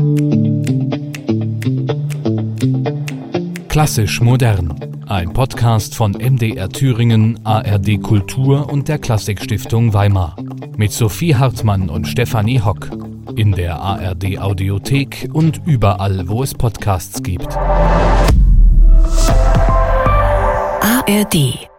Klassisch 3.69 4.19
modern. 4.19 5.03
Ein 5.07 5.33
Podcast 5.33 5.95
von 5.95 6.13
MDR 6.13 6.69
Thüringen, 6.69 7.39
ARD 7.45 8.01
Kultur 8.01 8.69
und 8.71 8.87
der 8.87 8.97
Klassikstiftung 8.97 9.93
Weimar. 9.93 10.35
Mit 10.77 10.91
Sophie 10.91 11.35
Hartmann 11.35 11.89
und 11.89 12.07
Stefanie 12.07 12.61
Hock. 12.61 12.89
In 13.35 13.51
der 13.53 13.79
ARD 13.79 14.39
Audiothek 14.39 15.29
und 15.31 15.61
überall, 15.65 16.27
wo 16.27 16.43
es 16.43 16.53
Podcasts 16.53 17.21
gibt. 17.23 17.55
ARD 20.81 21.70